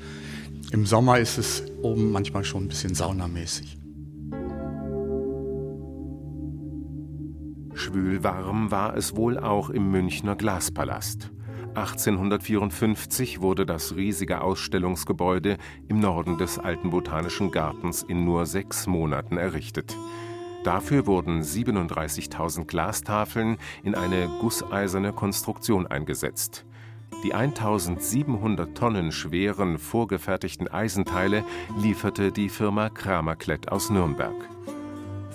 Im 0.72 0.86
Sommer 0.86 1.20
ist 1.20 1.38
es 1.38 1.64
oben 1.82 2.12
manchmal 2.12 2.44
schon 2.44 2.66
ein 2.66 2.68
bisschen 2.68 2.94
saunamäßig. 2.94 3.78
Schwülwarm 7.74 8.72
war 8.72 8.96
es 8.98 9.16
wohl 9.16 9.38
auch 9.38 9.70
im 9.70 9.92
Münchner 9.92 10.36
Glaspalast. 10.36 11.30
1854 11.78 13.40
wurde 13.40 13.64
das 13.64 13.96
riesige 13.96 14.42
Ausstellungsgebäude 14.42 15.58
im 15.88 16.00
Norden 16.00 16.40
des 16.40 16.58
Alten 16.58 16.90
Botanischen 16.90 17.52
Gartens 17.52 18.02
in 18.02 18.26
nur 18.26 18.48
sechs 18.48 18.88
Monaten 18.88 19.38
errichtet. 19.38 19.96
Dafür 20.64 21.06
wurden 21.06 21.44
37.000 21.44 22.66
Glastafeln 22.66 23.58
in 23.84 23.94
eine 23.94 24.28
gusseiserne 24.42 25.14
Konstruktion 25.14 25.86
eingesetzt. 25.86 26.66
Die 27.24 27.36
1700 27.36 28.76
Tonnen 28.76 29.12
schweren 29.12 29.78
vorgefertigten 29.78 30.68
Eisenteile 30.68 31.44
lieferte 31.80 32.32
die 32.32 32.50
Firma 32.50 32.90
Kramerklett 32.90 33.72
aus 33.72 33.92
Nürnberg. 33.92 34.34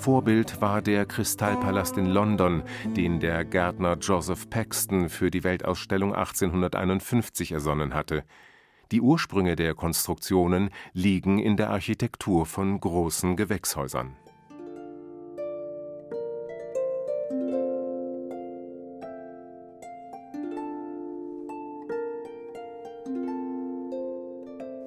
Vorbild 0.02 0.61
war 0.61 0.82
der 0.82 1.06
Kristallpalast 1.06 1.97
in 1.97 2.06
London, 2.06 2.64
den 2.97 3.21
der 3.21 3.44
Gärtner 3.44 3.97
Joseph 4.00 4.50
Paxton 4.50 5.09
für 5.09 5.30
die 5.30 5.44
Weltausstellung 5.44 6.12
1851 6.12 7.52
ersonnen 7.52 7.94
hatte. 7.94 8.25
Die 8.90 9.00
Ursprünge 9.00 9.54
der 9.54 9.75
Konstruktionen 9.75 10.71
liegen 10.92 11.38
in 11.38 11.56
der 11.56 11.71
Architektur 11.71 12.47
von 12.47 12.80
großen 12.80 13.37
Gewächshäusern. 13.37 14.16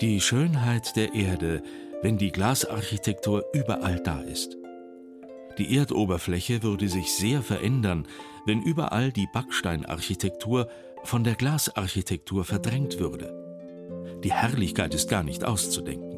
Die 0.02 0.20
Schönheit 0.20 0.98
der 0.98 1.14
Erde, 1.14 1.64
wenn 2.02 2.18
die 2.18 2.34
Glasarchitektur 2.34 3.46
überall 3.54 4.02
da 4.02 4.20
ist. 4.20 4.58
Die 5.58 5.78
Erdoberfläche 5.78 6.64
würde 6.64 6.90
sich 6.90 7.14
sehr 7.14 7.42
verändern, 7.42 8.08
wenn 8.46 8.62
überall 8.62 9.12
die 9.12 9.28
Backsteinarchitektur 9.34 10.68
von 11.04 11.24
der 11.24 11.36
Glasarchitektur 11.36 12.44
verdrängt 12.44 13.00
würde. 13.00 13.34
Die 14.24 14.34
Herrlichkeit 14.34 14.94
ist 14.94 15.10
gar 15.10 15.24
nicht 15.24 15.46
auszudenken. 15.46 16.16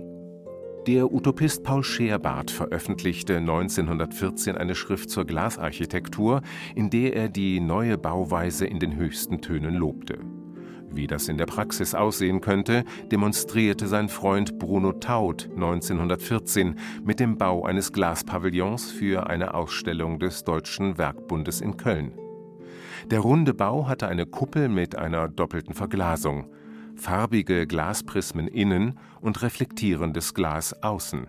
Der 0.87 1.11
Utopist 1.11 1.63
Paul 1.63 1.83
Scherbart 1.83 2.49
veröffentlichte 2.49 3.37
1914 3.37 4.57
eine 4.57 4.73
Schrift 4.73 5.09
zur 5.09 5.25
Glasarchitektur, 5.25 6.41
in 6.75 6.89
der 6.89 7.13
er 7.13 7.29
die 7.29 7.59
neue 7.59 7.97
Bauweise 7.97 8.65
in 8.65 8.79
den 8.79 8.95
höchsten 8.95 9.41
Tönen 9.41 9.75
lobte. 9.75 10.17
Wie 10.89 11.07
das 11.07 11.27
in 11.27 11.37
der 11.37 11.45
Praxis 11.45 11.93
aussehen 11.93 12.41
könnte, 12.41 12.83
demonstrierte 13.11 13.87
sein 13.87 14.09
Freund 14.09 14.57
Bruno 14.57 14.93
Taut 14.93 15.49
1914 15.53 16.75
mit 17.03 17.19
dem 17.19 17.37
Bau 17.37 17.65
eines 17.65 17.91
Glaspavillons 17.91 18.91
für 18.91 19.27
eine 19.27 19.53
Ausstellung 19.53 20.19
des 20.19 20.43
Deutschen 20.43 20.97
Werkbundes 20.97 21.61
in 21.61 21.77
Köln. 21.77 22.13
Der 23.11 23.19
runde 23.19 23.53
Bau 23.53 23.87
hatte 23.87 24.07
eine 24.07 24.25
Kuppel 24.25 24.69
mit 24.69 24.95
einer 24.95 25.27
doppelten 25.27 25.73
Verglasung, 25.73 26.47
farbige 26.95 27.67
Glasprismen 27.67 28.47
innen 28.47 28.99
und 29.21 29.41
reflektierendes 29.41 30.33
Glas 30.33 30.81
außen. 30.81 31.27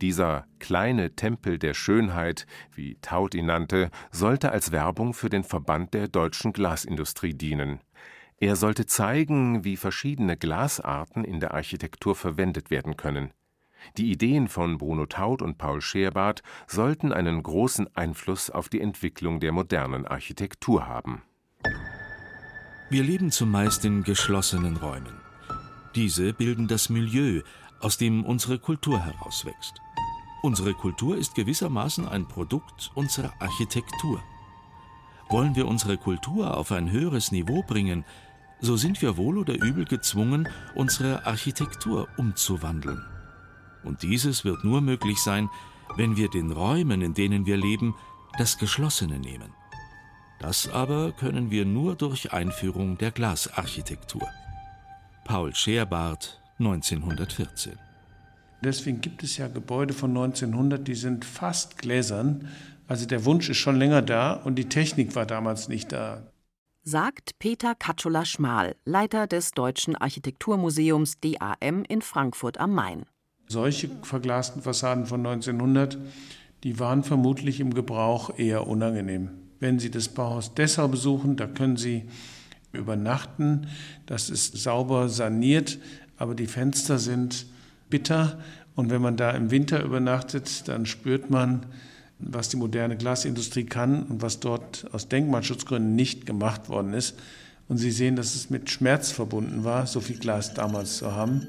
Dieser 0.00 0.46
kleine 0.60 1.16
Tempel 1.16 1.58
der 1.58 1.74
Schönheit, 1.74 2.46
wie 2.72 2.96
Taut 3.02 3.34
ihn 3.34 3.46
nannte, 3.46 3.90
sollte 4.12 4.52
als 4.52 4.70
Werbung 4.70 5.12
für 5.12 5.28
den 5.28 5.42
Verband 5.42 5.92
der 5.92 6.06
deutschen 6.06 6.52
Glasindustrie 6.52 7.34
dienen. 7.34 7.80
Er 8.40 8.54
sollte 8.54 8.86
zeigen, 8.86 9.64
wie 9.64 9.76
verschiedene 9.76 10.36
Glasarten 10.36 11.24
in 11.24 11.40
der 11.40 11.54
Architektur 11.54 12.14
verwendet 12.14 12.70
werden 12.70 12.96
können. 12.96 13.32
Die 13.96 14.10
Ideen 14.10 14.48
von 14.48 14.78
Bruno 14.78 15.06
Taut 15.06 15.42
und 15.42 15.58
Paul 15.58 15.80
Scherbart 15.80 16.42
sollten 16.66 17.12
einen 17.12 17.42
großen 17.42 17.94
Einfluss 17.96 18.50
auf 18.50 18.68
die 18.68 18.80
Entwicklung 18.80 19.40
der 19.40 19.52
modernen 19.52 20.06
Architektur 20.06 20.86
haben. 20.86 21.22
Wir 22.90 23.02
leben 23.02 23.30
zumeist 23.30 23.84
in 23.84 24.02
geschlossenen 24.02 24.76
Räumen. 24.76 25.20
Diese 25.94 26.32
bilden 26.32 26.68
das 26.68 26.88
Milieu, 26.90 27.42
aus 27.80 27.98
dem 27.98 28.24
unsere 28.24 28.58
Kultur 28.58 29.00
herauswächst. 29.04 29.80
Unsere 30.42 30.74
Kultur 30.74 31.16
ist 31.16 31.34
gewissermaßen 31.34 32.08
ein 32.08 32.26
Produkt 32.26 32.92
unserer 32.94 33.32
Architektur. 33.40 34.22
Wollen 35.28 35.56
wir 35.56 35.66
unsere 35.66 35.98
Kultur 35.98 36.56
auf 36.56 36.72
ein 36.72 36.90
höheres 36.90 37.32
Niveau 37.32 37.62
bringen, 37.62 38.04
so 38.60 38.76
sind 38.76 39.00
wir 39.02 39.16
wohl 39.16 39.38
oder 39.38 39.54
übel 39.54 39.84
gezwungen, 39.84 40.48
unsere 40.74 41.26
Architektur 41.26 42.08
umzuwandeln. 42.16 43.04
Und 43.84 44.02
dieses 44.02 44.44
wird 44.44 44.64
nur 44.64 44.80
möglich 44.80 45.18
sein, 45.18 45.48
wenn 45.96 46.16
wir 46.16 46.28
den 46.28 46.50
Räumen, 46.50 47.00
in 47.02 47.14
denen 47.14 47.46
wir 47.46 47.56
leben, 47.56 47.94
das 48.36 48.58
Geschlossene 48.58 49.18
nehmen. 49.18 49.52
Das 50.40 50.68
aber 50.68 51.12
können 51.12 51.50
wir 51.50 51.64
nur 51.64 51.96
durch 51.96 52.32
Einführung 52.32 52.98
der 52.98 53.10
Glasarchitektur. 53.10 54.28
Paul 55.24 55.54
Scherbart, 55.54 56.40
1914. 56.58 57.72
Deswegen 58.62 59.00
gibt 59.00 59.22
es 59.22 59.36
ja 59.36 59.48
Gebäude 59.48 59.94
von 59.94 60.10
1900, 60.10 60.86
die 60.86 60.94
sind 60.94 61.24
fast 61.24 61.78
gläsern. 61.78 62.48
Also 62.88 63.06
der 63.06 63.24
Wunsch 63.24 63.48
ist 63.48 63.58
schon 63.58 63.76
länger 63.76 64.02
da 64.02 64.32
und 64.32 64.56
die 64.56 64.68
Technik 64.68 65.14
war 65.14 65.26
damals 65.26 65.68
nicht 65.68 65.92
da 65.92 66.22
sagt 66.88 67.38
Peter 67.38 67.74
Katschula-Schmal, 67.74 68.74
Leiter 68.86 69.26
des 69.26 69.50
Deutschen 69.50 69.94
Architekturmuseums 69.94 71.20
DAM 71.20 71.84
in 71.86 72.00
Frankfurt 72.00 72.58
am 72.58 72.72
Main. 72.72 73.04
Solche 73.46 73.90
verglasten 74.02 74.62
Fassaden 74.62 75.04
von 75.04 75.26
1900, 75.26 75.98
die 76.64 76.80
waren 76.80 77.04
vermutlich 77.04 77.60
im 77.60 77.74
Gebrauch 77.74 78.38
eher 78.38 78.66
unangenehm. 78.66 79.28
Wenn 79.60 79.78
Sie 79.78 79.90
das 79.90 80.08
Bauhaus 80.08 80.54
Dessau 80.54 80.88
besuchen, 80.88 81.36
da 81.36 81.46
können 81.46 81.76
Sie 81.76 82.08
übernachten. 82.72 83.66
Das 84.06 84.30
ist 84.30 84.56
sauber 84.56 85.10
saniert, 85.10 85.78
aber 86.16 86.34
die 86.34 86.46
Fenster 86.46 86.98
sind 86.98 87.44
bitter. 87.90 88.38
Und 88.74 88.88
wenn 88.88 89.02
man 89.02 89.18
da 89.18 89.32
im 89.32 89.50
Winter 89.50 89.84
übernachtet, 89.84 90.66
dann 90.68 90.86
spürt 90.86 91.28
man, 91.28 91.66
was 92.18 92.48
die 92.48 92.56
moderne 92.56 92.96
Glasindustrie 92.96 93.64
kann 93.64 94.02
und 94.04 94.22
was 94.22 94.40
dort 94.40 94.86
aus 94.92 95.08
Denkmalschutzgründen 95.08 95.94
nicht 95.94 96.26
gemacht 96.26 96.68
worden 96.68 96.94
ist. 96.94 97.16
Und 97.68 97.76
Sie 97.78 97.90
sehen, 97.90 98.16
dass 98.16 98.34
es 98.34 98.50
mit 98.50 98.70
Schmerz 98.70 99.10
verbunden 99.10 99.64
war, 99.64 99.86
so 99.86 100.00
viel 100.00 100.18
Glas 100.18 100.54
damals 100.54 100.98
zu 100.98 101.12
haben. 101.12 101.46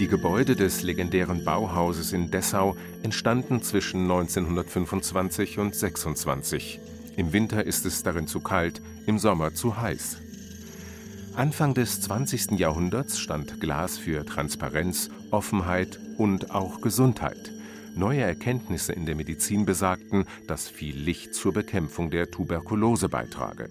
Die 0.00 0.08
Gebäude 0.08 0.56
des 0.56 0.82
legendären 0.82 1.44
Bauhauses 1.44 2.14
in 2.14 2.30
Dessau 2.30 2.74
entstanden 3.02 3.62
zwischen 3.62 4.02
1925 4.04 5.58
und 5.58 5.74
26. 5.74 6.80
Im 7.16 7.34
Winter 7.34 7.66
ist 7.66 7.84
es 7.84 8.02
darin 8.02 8.26
zu 8.26 8.40
kalt, 8.40 8.80
im 9.04 9.18
Sommer 9.18 9.52
zu 9.52 9.76
heiß. 9.76 10.16
Anfang 11.34 11.74
des 11.74 12.00
20. 12.00 12.58
Jahrhunderts 12.58 13.20
stand 13.20 13.60
Glas 13.60 13.96
für 13.96 14.26
Transparenz, 14.26 15.10
Offenheit 15.30 16.00
und 16.18 16.50
auch 16.50 16.80
Gesundheit. 16.80 17.52
Neue 17.94 18.22
Erkenntnisse 18.22 18.92
in 18.92 19.06
der 19.06 19.14
Medizin 19.14 19.64
besagten, 19.64 20.24
dass 20.48 20.68
viel 20.68 20.96
Licht 20.96 21.34
zur 21.34 21.52
Bekämpfung 21.52 22.10
der 22.10 22.30
Tuberkulose 22.30 23.08
beitrage. 23.08 23.68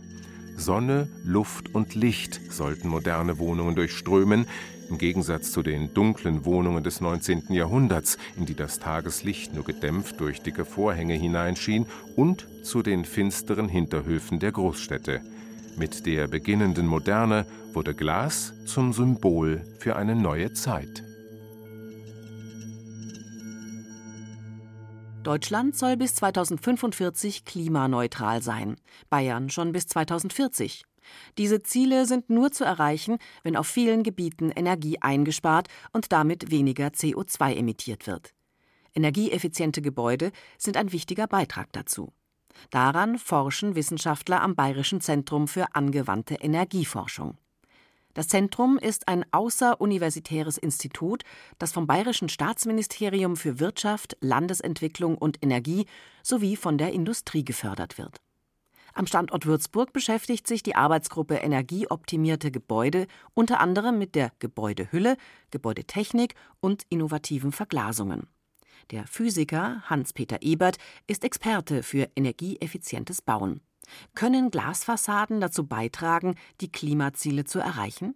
Sonne, 0.56 1.10
Luft 1.26 1.76
und 1.76 1.96
Licht 1.96 2.40
sollten 2.52 2.88
moderne 2.88 3.40
Wohnungen 3.40 3.76
durchströmen, 3.76 4.48
im 4.90 4.98
Gegensatz 4.98 5.52
zu 5.52 5.62
den 5.62 5.94
dunklen 5.94 6.46
Wohnungen 6.46 6.84
des 6.84 7.02
19. 7.02 7.54
Jahrhunderts, 7.54 8.18
in 8.38 8.46
die 8.46 8.56
das 8.56 8.80
Tageslicht 8.80 9.54
nur 9.54 9.66
gedämpft 9.66 10.20
durch 10.20 10.42
dicke 10.42 10.66
Vorhänge 10.66 11.14
hineinschien, 11.14 11.86
und 12.16 12.48
zu 12.64 12.82
den 12.82 13.06
finsteren 13.06 13.70
Hinterhöfen 13.70 14.40
der 14.40 14.54
Großstädte. 14.54 15.22
Mit 15.80 16.06
der 16.06 16.28
beginnenden 16.28 16.88
Moderne 16.88 17.46
wurde 17.72 17.96
Glas 17.96 18.52
zum 18.66 18.92
Symbol 18.92 19.64
für 19.80 19.96
eine 19.96 20.14
neue 20.14 20.52
Zeit. 20.52 21.06
Deutschland 25.24 25.78
soll 25.78 25.96
bis 25.96 26.16
2045 26.16 27.46
klimaneutral 27.46 28.44
sein, 28.44 28.76
Bayern 29.10 29.50
schon 29.50 29.72
bis 29.72 29.88
2040. 29.88 30.84
Diese 31.38 31.64
Ziele 31.64 32.06
sind 32.06 32.30
nur 32.30 32.52
zu 32.52 32.66
erreichen, 32.66 33.18
wenn 33.44 33.56
auf 33.56 33.68
vielen 33.68 34.04
Gebieten 34.04 34.52
Energie 34.52 34.98
eingespart 35.00 35.70
und 35.94 36.12
damit 36.12 36.52
weniger 36.52 36.88
CO2 36.88 37.56
emittiert 37.56 38.06
wird. 38.06 38.34
Energieeffiziente 38.94 39.82
Gebäude 39.82 40.34
sind 40.58 40.76
ein 40.76 40.92
wichtiger 40.92 41.28
Beitrag 41.28 41.72
dazu. 41.72 42.12
Daran 42.70 43.18
forschen 43.18 43.76
Wissenschaftler 43.76 44.42
am 44.42 44.56
Bayerischen 44.56 45.02
Zentrum 45.02 45.48
für 45.48 45.76
angewandte 45.76 46.36
Energieforschung. 46.36 47.38
Das 48.14 48.28
Zentrum 48.28 48.78
ist 48.78 49.08
ein 49.08 49.24
außeruniversitäres 49.32 50.58
Institut, 50.58 51.24
das 51.58 51.72
vom 51.72 51.88
Bayerischen 51.88 52.28
Staatsministerium 52.28 53.38
für 53.38 53.60
Wirtschaft, 53.60 54.18
Landesentwicklung 54.20 55.18
und 55.18 55.38
Energie 55.44 55.86
sowie 56.24 56.56
von 56.56 56.78
der 56.78 56.92
Industrie 56.92 57.46
gefördert 57.46 57.98
wird. 57.98 58.20
Am 58.94 59.06
Standort 59.06 59.46
Würzburg 59.46 59.94
beschäftigt 59.94 60.48
sich 60.48 60.64
die 60.64 60.76
Arbeitsgruppe 60.76 61.36
Energieoptimierte 61.36 62.52
Gebäude 62.52 63.08
unter 63.34 63.60
anderem 63.60 63.98
mit 63.98 64.16
der 64.16 64.32
Gebäudehülle, 64.40 65.16
Gebäudetechnik 65.52 66.34
und 66.60 66.84
innovativen 66.90 67.52
Verglasungen. 67.52 68.28
Der 68.92 69.06
Physiker 69.06 69.84
Hans-Peter 69.86 70.42
Ebert 70.42 70.78
ist 71.06 71.24
Experte 71.24 71.84
für 71.84 72.10
energieeffizientes 72.16 73.22
Bauen. 73.22 73.62
Können 74.16 74.50
Glasfassaden 74.50 75.40
dazu 75.40 75.68
beitragen, 75.68 76.36
die 76.60 76.72
Klimaziele 76.72 77.46
zu 77.46 77.60
erreichen? 77.60 78.16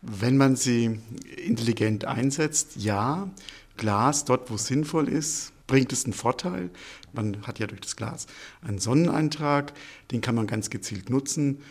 Wenn 0.00 0.36
man 0.36 0.54
sie 0.54 1.00
intelligent 1.44 2.04
einsetzt, 2.04 2.76
ja. 2.76 3.30
Glas 3.76 4.24
dort, 4.24 4.48
wo 4.50 4.54
es 4.54 4.66
sinnvoll 4.66 5.08
ist, 5.08 5.52
bringt 5.66 5.92
es 5.92 6.04
einen 6.04 6.12
Vorteil. 6.12 6.70
Man 7.12 7.44
hat 7.44 7.58
ja 7.58 7.66
durch 7.66 7.80
das 7.80 7.96
Glas 7.96 8.26
einen 8.60 8.78
Sonneneintrag, 8.78 9.72
den 10.12 10.20
kann 10.20 10.36
man 10.36 10.46
ganz 10.46 10.70
gezielt 10.70 11.10
nutzen. 11.10 11.62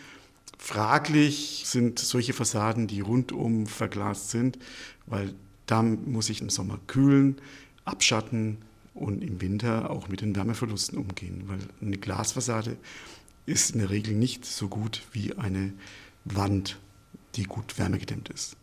Fraglich 0.58 1.62
sind 1.66 1.98
solche 1.98 2.34
Fassaden, 2.34 2.86
die 2.86 3.00
rundum 3.00 3.66
verglast 3.66 4.30
sind, 4.30 4.58
weil 5.06 5.34
da 5.66 5.82
muss 5.82 6.28
ich 6.28 6.42
im 6.42 6.50
Sommer 6.50 6.78
kühlen, 6.86 7.40
abschatten 7.84 8.58
und 8.94 9.22
im 9.22 9.40
Winter 9.40 9.90
auch 9.90 10.08
mit 10.08 10.20
den 10.20 10.36
Wärmeverlusten 10.36 10.98
umgehen, 10.98 11.44
weil 11.46 11.60
eine 11.80 11.98
Glasfassade 11.98 12.76
ist 13.46 13.72
in 13.72 13.80
der 13.80 13.90
Regel 13.90 14.14
nicht 14.14 14.44
so 14.44 14.68
gut 14.68 15.02
wie 15.12 15.36
eine 15.36 15.72
Wand, 16.24 16.78
die 17.34 17.44
gut 17.44 17.78
wärmegedämmt 17.78 18.28
ist. 18.28 18.56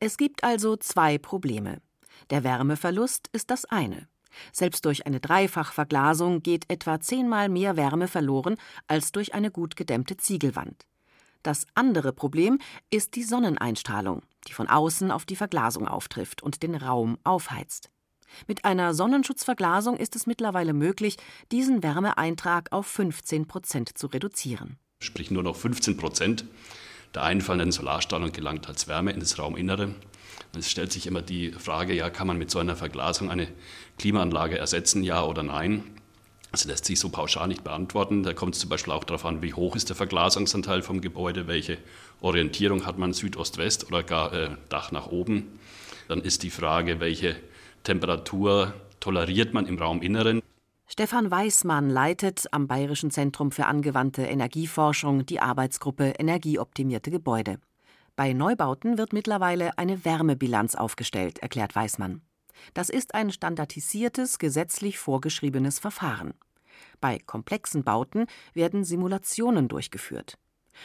Es 0.00 0.16
gibt 0.16 0.44
also 0.44 0.76
zwei 0.76 1.18
Probleme. 1.18 1.80
Der 2.30 2.44
Wärmeverlust 2.44 3.28
ist 3.32 3.50
das 3.50 3.64
eine. 3.64 4.08
Selbst 4.52 4.84
durch 4.84 5.06
eine 5.06 5.20
Dreifachverglasung 5.20 6.42
geht 6.42 6.70
etwa 6.70 7.00
zehnmal 7.00 7.48
mehr 7.48 7.76
Wärme 7.76 8.08
verloren 8.08 8.56
als 8.86 9.12
durch 9.12 9.34
eine 9.34 9.50
gut 9.50 9.74
gedämmte 9.74 10.16
Ziegelwand. 10.16 10.86
Das 11.42 11.66
andere 11.74 12.12
Problem 12.12 12.58
ist 12.90 13.16
die 13.16 13.22
Sonneneinstrahlung, 13.22 14.22
die 14.46 14.52
von 14.52 14.68
außen 14.68 15.10
auf 15.10 15.24
die 15.24 15.36
Verglasung 15.36 15.88
auftrifft 15.88 16.42
und 16.42 16.62
den 16.62 16.74
Raum 16.74 17.18
aufheizt. 17.24 17.90
Mit 18.46 18.64
einer 18.64 18.94
Sonnenschutzverglasung 18.94 19.96
ist 19.96 20.16
es 20.16 20.26
mittlerweile 20.26 20.72
möglich, 20.72 21.16
diesen 21.52 21.82
Wärmeeintrag 21.82 22.72
auf 22.72 22.86
15 22.86 23.46
Prozent 23.46 23.96
zu 23.96 24.06
reduzieren. 24.08 24.78
Sprich 25.00 25.30
nur 25.30 25.42
noch 25.42 25.56
15 25.56 25.96
Prozent 25.96 26.44
der 27.14 27.22
einfallenden 27.22 27.72
Solarstrahlung 27.72 28.32
gelangt 28.32 28.68
als 28.68 28.88
Wärme 28.88 29.12
in 29.12 29.20
das 29.20 29.38
Rauminnere. 29.38 29.94
Es 30.56 30.70
stellt 30.70 30.92
sich 30.92 31.06
immer 31.06 31.22
die 31.22 31.52
Frage, 31.52 31.94
ja, 31.94 32.10
kann 32.10 32.26
man 32.26 32.38
mit 32.38 32.50
so 32.50 32.58
einer 32.58 32.76
Verglasung 32.76 33.30
eine 33.30 33.48
Klimaanlage 33.98 34.58
ersetzen, 34.58 35.02
ja 35.02 35.22
oder 35.24 35.42
nein? 35.42 35.84
Das 36.50 36.64
lässt 36.64 36.86
sich 36.86 36.98
so 36.98 37.10
pauschal 37.10 37.46
nicht 37.48 37.62
beantworten. 37.62 38.22
Da 38.22 38.32
kommt 38.32 38.54
es 38.54 38.60
zum 38.60 38.70
Beispiel 38.70 38.92
auch 38.92 39.04
darauf 39.04 39.26
an, 39.26 39.42
wie 39.42 39.52
hoch 39.52 39.76
ist 39.76 39.90
der 39.90 39.96
Verglasungsanteil 39.96 40.82
vom 40.82 41.00
Gebäude, 41.00 41.46
welche 41.46 41.76
Orientierung 42.20 42.86
hat 42.86 42.98
man 42.98 43.12
Südost-West 43.12 43.86
oder 43.88 44.02
gar 44.02 44.32
äh, 44.32 44.50
Dach 44.70 44.90
nach 44.90 45.08
oben. 45.08 45.58
Dann 46.08 46.22
ist 46.22 46.42
die 46.42 46.50
Frage, 46.50 47.00
welche 47.00 47.36
Temperatur 47.88 48.74
toleriert 49.00 49.54
man 49.54 49.64
im 49.64 49.78
Rauminneren. 49.78 50.42
Stefan 50.86 51.30
Weismann 51.30 51.88
leitet 51.88 52.44
am 52.50 52.66
Bayerischen 52.66 53.10
Zentrum 53.10 53.50
für 53.50 53.64
angewandte 53.64 54.24
Energieforschung 54.24 55.24
die 55.24 55.40
Arbeitsgruppe 55.40 56.10
Energieoptimierte 56.18 57.10
Gebäude. 57.10 57.58
Bei 58.14 58.34
Neubauten 58.34 58.98
wird 58.98 59.14
mittlerweile 59.14 59.78
eine 59.78 60.04
Wärmebilanz 60.04 60.74
aufgestellt, 60.74 61.38
erklärt 61.38 61.74
Weismann. 61.74 62.20
Das 62.74 62.90
ist 62.90 63.14
ein 63.14 63.32
standardisiertes, 63.32 64.38
gesetzlich 64.38 64.98
vorgeschriebenes 64.98 65.78
Verfahren. 65.78 66.34
Bei 67.00 67.18
komplexen 67.18 67.84
Bauten 67.84 68.26
werden 68.52 68.84
Simulationen 68.84 69.66
durchgeführt. 69.66 70.36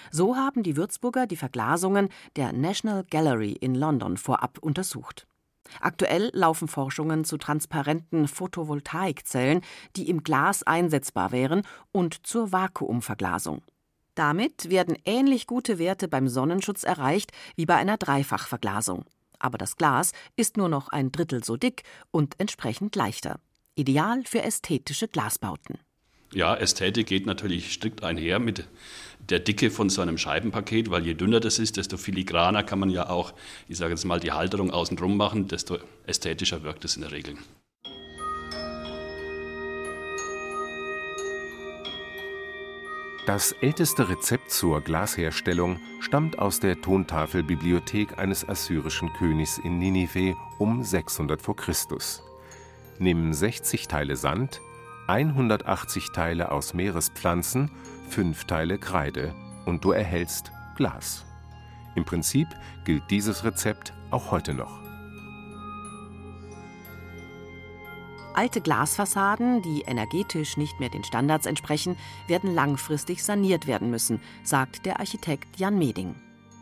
So 0.09 0.37
haben 0.37 0.63
die 0.63 0.77
Würzburger 0.77 1.27
die 1.27 1.35
Verglasungen 1.35 2.07
der 2.37 2.53
National 2.53 3.03
Gallery 3.03 3.51
in 3.51 3.75
London 3.75 4.15
vorab 4.15 4.57
untersucht. 4.59 5.27
Aktuell 5.81 6.29
laufen 6.33 6.67
Forschungen 6.67 7.25
zu 7.25 7.37
transparenten 7.37 8.27
Photovoltaikzellen, 8.27 9.61
die 9.95 10.09
im 10.09 10.23
Glas 10.23 10.63
einsetzbar 10.63 11.31
wären, 11.31 11.63
und 11.91 12.25
zur 12.25 12.51
Vakuumverglasung. 12.51 13.61
Damit 14.15 14.69
werden 14.69 14.97
ähnlich 15.05 15.47
gute 15.47 15.79
Werte 15.79 16.07
beim 16.07 16.27
Sonnenschutz 16.27 16.83
erreicht 16.83 17.31
wie 17.55 17.65
bei 17.65 17.75
einer 17.75 17.97
Dreifachverglasung. 17.97 19.05
Aber 19.39 19.57
das 19.57 19.75
Glas 19.75 20.11
ist 20.35 20.55
nur 20.55 20.69
noch 20.69 20.89
ein 20.89 21.11
Drittel 21.11 21.43
so 21.43 21.57
dick 21.57 21.83
und 22.11 22.39
entsprechend 22.39 22.95
leichter. 22.95 23.39
Ideal 23.75 24.23
für 24.25 24.43
ästhetische 24.43 25.07
Glasbauten. 25.07 25.79
Ja, 26.33 26.55
Ästhetik 26.55 27.07
geht 27.07 27.27
natürlich 27.27 27.73
strikt 27.73 28.03
einher 28.03 28.39
mit 28.39 28.67
der 29.29 29.39
Dicke 29.39 29.69
von 29.69 29.89
so 29.89 30.01
einem 30.01 30.17
Scheibenpaket, 30.17 30.89
weil 30.89 31.05
je 31.05 31.13
dünner 31.13 31.39
das 31.39 31.59
ist, 31.59 31.77
desto 31.77 31.97
filigraner 31.97 32.63
kann 32.63 32.79
man 32.79 32.89
ja 32.89 33.09
auch, 33.09 33.33
ich 33.67 33.77
sage 33.77 33.91
jetzt 33.91 34.03
mal, 34.03 34.19
die 34.19 34.31
Halterung 34.31 34.71
außenrum 34.71 35.15
machen, 35.15 35.47
desto 35.47 35.77
ästhetischer 36.07 36.63
wirkt 36.63 36.85
es 36.85 36.95
in 36.95 37.03
der 37.03 37.11
Regel. 37.11 37.35
Das 43.25 43.53
älteste 43.61 44.09
Rezept 44.09 44.51
zur 44.51 44.81
Glasherstellung 44.81 45.79
stammt 46.01 46.39
aus 46.39 46.59
der 46.59 46.81
Tontafelbibliothek 46.81 48.17
eines 48.17 48.47
assyrischen 48.49 49.13
Königs 49.13 49.59
in 49.59 49.77
Ninive 49.77 50.35
um 50.59 50.83
600 50.83 51.41
v. 51.41 51.53
Chr. 51.53 51.73
Nimm 52.99 53.33
60 53.33 53.87
Teile 53.87 54.17
Sand, 54.17 54.59
180 55.07 56.11
Teile 56.11 56.51
aus 56.51 56.73
Meerespflanzen, 56.73 57.69
5 58.09 58.45
Teile 58.45 58.77
Kreide 58.77 59.35
und 59.65 59.83
du 59.83 59.91
erhältst 59.91 60.51
Glas. 60.75 61.25
Im 61.95 62.05
Prinzip 62.05 62.47
gilt 62.85 63.03
dieses 63.09 63.43
Rezept 63.43 63.93
auch 64.11 64.31
heute 64.31 64.53
noch. 64.53 64.81
Alte 68.33 68.61
Glasfassaden, 68.61 69.61
die 69.61 69.81
energetisch 69.81 70.57
nicht 70.57 70.79
mehr 70.79 70.89
den 70.89 71.03
Standards 71.03 71.45
entsprechen, 71.45 71.97
werden 72.27 72.55
langfristig 72.55 73.23
saniert 73.23 73.67
werden 73.67 73.91
müssen, 73.91 74.21
sagt 74.43 74.85
der 74.85 74.99
Architekt 74.99 75.59
Jan 75.59 75.77
Meding. 75.77 76.15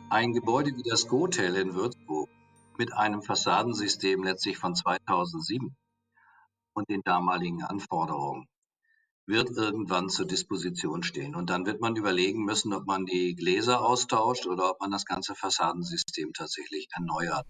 Ein 0.09 0.33
Gebäude 0.33 0.71
wie 0.75 0.83
das 0.83 1.07
Gotel 1.07 1.55
in 1.55 1.73
Würzburg 1.73 2.29
mit 2.77 2.91
einem 2.91 3.21
Fassadensystem 3.21 4.23
letztlich 4.23 4.57
von 4.57 4.75
2007 4.75 5.73
und 6.73 6.89
den 6.89 7.01
damaligen 7.03 7.63
Anforderungen 7.63 8.47
wird 9.25 9.51
irgendwann 9.51 10.09
zur 10.09 10.25
Disposition 10.25 11.03
stehen. 11.03 11.35
Und 11.35 11.49
dann 11.49 11.65
wird 11.65 11.79
man 11.81 11.95
überlegen 11.95 12.43
müssen, 12.43 12.73
ob 12.73 12.85
man 12.85 13.05
die 13.05 13.35
Gläser 13.35 13.81
austauscht 13.81 14.45
oder 14.47 14.71
ob 14.71 14.81
man 14.81 14.91
das 14.91 15.05
ganze 15.05 15.35
Fassadensystem 15.35 16.33
tatsächlich 16.33 16.87
erneuert. 16.93 17.45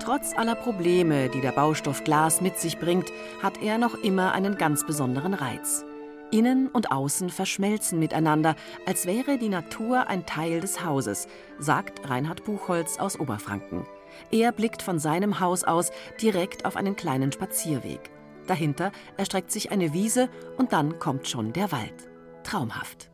Trotz 0.00 0.36
aller 0.36 0.54
Probleme, 0.54 1.30
die 1.30 1.40
der 1.40 1.52
Baustoff 1.52 2.04
Glas 2.04 2.40
mit 2.42 2.58
sich 2.58 2.78
bringt, 2.78 3.10
hat 3.42 3.62
er 3.62 3.78
noch 3.78 3.94
immer 3.94 4.32
einen 4.32 4.58
ganz 4.58 4.84
besonderen 4.84 5.32
Reiz. 5.32 5.86
Innen 6.34 6.66
und 6.66 6.90
Außen 6.90 7.30
verschmelzen 7.30 8.00
miteinander, 8.00 8.56
als 8.86 9.06
wäre 9.06 9.38
die 9.38 9.48
Natur 9.48 10.08
ein 10.08 10.26
Teil 10.26 10.60
des 10.60 10.84
Hauses, 10.84 11.28
sagt 11.60 12.10
Reinhard 12.10 12.42
Buchholz 12.42 12.98
aus 12.98 13.20
Oberfranken. 13.20 13.86
Er 14.32 14.50
blickt 14.50 14.82
von 14.82 14.98
seinem 14.98 15.38
Haus 15.38 15.62
aus 15.62 15.92
direkt 16.20 16.64
auf 16.64 16.74
einen 16.74 16.96
kleinen 16.96 17.30
Spazierweg. 17.30 18.10
Dahinter 18.48 18.90
erstreckt 19.16 19.52
sich 19.52 19.70
eine 19.70 19.92
Wiese 19.92 20.28
und 20.58 20.72
dann 20.72 20.98
kommt 20.98 21.28
schon 21.28 21.52
der 21.52 21.70
Wald. 21.70 22.08
Traumhaft. 22.42 23.12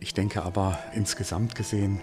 Ich 0.00 0.14
denke 0.14 0.42
aber 0.42 0.78
insgesamt 0.94 1.54
gesehen 1.54 2.00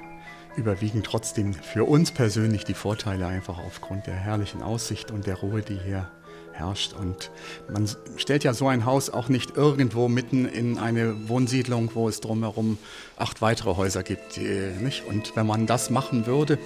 überwiegen 0.55 1.01
trotzdem 1.01 1.53
für 1.55 1.86
uns 1.86 2.12
persönlich 2.12 2.63
die 2.63 2.75
Vorteile 2.75 3.25
einfach 3.25 3.58
aufgrund 3.58 4.05
der 4.05 4.15
herrlichen 4.15 4.62
Aussicht 4.62 5.10
und 5.10 5.25
der 5.25 5.38
Ruhe, 5.38 5.63
die 5.63 5.79
hier 5.79 6.12
herrscht. 6.60 6.93
Und 6.93 7.32
man 7.72 7.89
stellt 8.17 8.43
ja 8.43 8.54
so 8.54 8.67
ein 8.67 8.86
Haus 8.86 9.10
auch 9.10 9.30
nicht 9.30 9.56
irgendwo 9.58 10.08
mitten 10.08 10.45
in 10.45 10.78
eine 10.78 11.30
Wohnsiedlung, 11.30 11.91
wo 11.93 12.08
es 12.10 12.19
drumherum 12.22 12.78
acht 13.17 13.41
weitere 13.41 13.76
Häuser 13.76 14.04
gibt. 14.04 14.38
Nicht? 14.38 15.06
Und 15.06 15.36
wenn 15.36 15.48
man 15.48 15.65
das 15.65 15.89
machen 15.89 16.26
würde, 16.26 16.60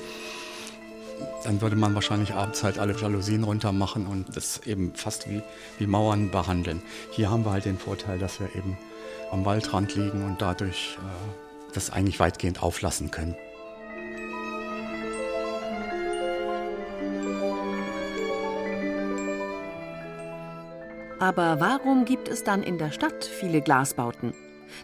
dann 1.44 1.62
würde 1.62 1.76
man 1.76 1.94
wahrscheinlich 1.96 2.34
abends 2.34 2.64
halt 2.64 2.80
alle 2.80 2.94
Jalousien 2.94 3.44
runter 3.44 3.72
machen 3.72 4.08
und 4.08 4.36
das 4.36 4.62
eben 4.66 4.94
fast 4.96 5.30
wie, 5.30 5.42
wie 5.78 5.88
Mauern 5.88 6.32
behandeln. 6.32 6.82
Hier 7.12 7.30
haben 7.30 7.46
wir 7.46 7.52
halt 7.52 7.66
den 7.66 7.78
Vorteil, 7.78 8.20
dass 8.20 8.40
wir 8.40 8.56
eben 8.56 8.78
am 9.32 9.46
Waldrand 9.46 9.96
liegen 9.96 10.24
und 10.24 10.42
dadurch 10.42 10.98
äh, 11.00 11.74
das 11.74 11.90
eigentlich 11.90 12.20
weitgehend 12.20 12.62
auflassen 12.62 13.12
können. 13.12 13.36
Aber 21.24 21.62
warum 21.62 22.04
gibt 22.04 22.28
es 22.28 22.44
dann 22.44 22.64
in 22.64 22.78
der 22.78 22.92
Stadt 22.92 23.24
viele 23.24 23.62
Glasbauten? 23.62 24.34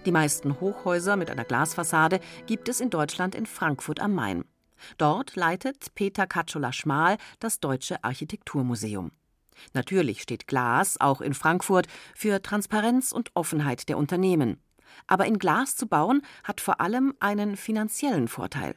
Die 0.06 0.12
meisten 0.13 0.62
Hochhäuser 0.62 1.17
mit 1.17 1.30
einer 1.30 1.43
Glasfassade 1.43 2.21
gibt 2.45 2.69
es 2.69 2.80
in 2.80 2.89
Deutschland 2.89 3.36
in 3.36 3.45
Frankfurt 3.45 3.99
am 3.99 4.15
Main. 4.15 4.45
Dort 4.97 5.36
leitet 5.36 5.93
Peter 5.95 6.28
Katschola-Schmal 6.28 7.17
das 7.41 7.60
Deutsche 7.60 8.02
Architekturmuseum. 8.06 9.12
Natürlich 9.73 10.21
steht 10.21 10.47
Glas 10.47 10.95
auch 11.02 11.19
in 11.19 11.34
Frankfurt 11.34 11.88
für 12.15 12.41
Transparenz 12.41 13.12
und 13.12 13.32
Offenheit 13.34 13.89
der 13.89 13.97
Unternehmen. 13.97 14.62
Aber 15.08 15.25
in 15.25 15.39
Glas 15.39 15.75
zu 15.75 15.88
bauen 15.88 16.21
hat 16.45 16.62
vor 16.62 16.80
allem 16.80 17.15
einen 17.19 17.58
finanziellen 17.58 18.30
Vorteil. 18.30 18.75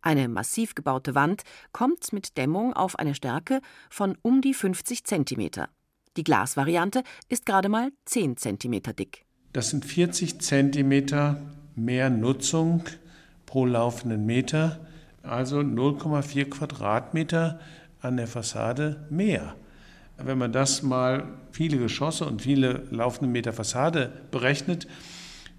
Eine 0.00 0.28
massiv 0.28 0.74
gebaute 0.74 1.14
Wand 1.14 1.42
kommt 1.70 2.14
mit 2.14 2.38
Dämmung 2.38 2.72
auf 2.72 2.98
eine 2.98 3.14
Stärke 3.14 3.60
von 3.90 4.16
um 4.22 4.40
die 4.40 4.54
50 4.54 5.04
Zentimeter. 5.04 5.68
Die 6.16 6.24
Glasvariante 6.24 7.02
ist 7.28 7.44
gerade 7.44 7.68
mal 7.68 7.90
10 8.04 8.36
Zentimeter 8.36 8.92
dick. 8.92 9.24
Das 9.52 9.70
sind 9.70 9.84
40 9.84 10.40
Zentimeter 10.40 11.40
mehr 11.74 12.08
Nutzung 12.10 12.84
pro 13.46 13.66
laufenden 13.66 14.24
Meter, 14.24 14.80
also 15.22 15.58
0,4 15.58 16.44
Quadratmeter 16.46 17.58
an 18.00 18.16
der 18.16 18.26
Fassade 18.26 19.06
mehr. 19.10 19.56
Wenn 20.16 20.38
man 20.38 20.52
das 20.52 20.82
mal 20.82 21.24
viele 21.50 21.78
Geschosse 21.78 22.26
und 22.26 22.42
viele 22.42 22.86
laufende 22.90 23.28
Meter 23.28 23.52
Fassade 23.52 24.12
berechnet, 24.30 24.86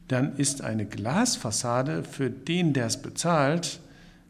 dann 0.08 0.38
ist 0.38 0.62
eine 0.62 0.86
Glasfassade 0.86 2.04
für 2.04 2.30
den, 2.30 2.74
der 2.74 2.86
es 2.86 3.02
bezahlt, 3.02 3.82